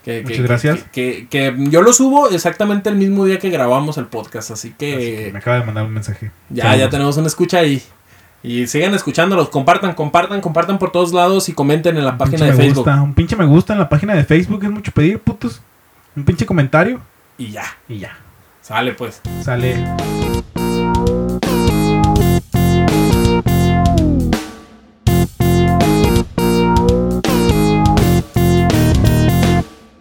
[0.03, 0.83] que, muchas que- gracias.
[0.91, 5.39] Que, yo lo subo exactamente el mismo día que grabamos el podcast, así que, me
[5.39, 6.31] acaba de mandar un mensaje.
[6.49, 6.79] ya, Saludos.
[6.81, 7.81] ya tenemos una escucha ahí.
[8.45, 12.45] Y sigan escuchándolos, compartan, compartan, compartan por todos lados y comenten en la Un página
[12.45, 12.83] de me Facebook.
[12.85, 15.61] gusta, un pinche me gusta en la página de Facebook es mucho pedir, putos.
[16.15, 16.99] Un pinche comentario
[17.37, 18.17] Y ya, y ya.
[18.61, 19.21] sale pues.
[19.41, 19.81] Sale.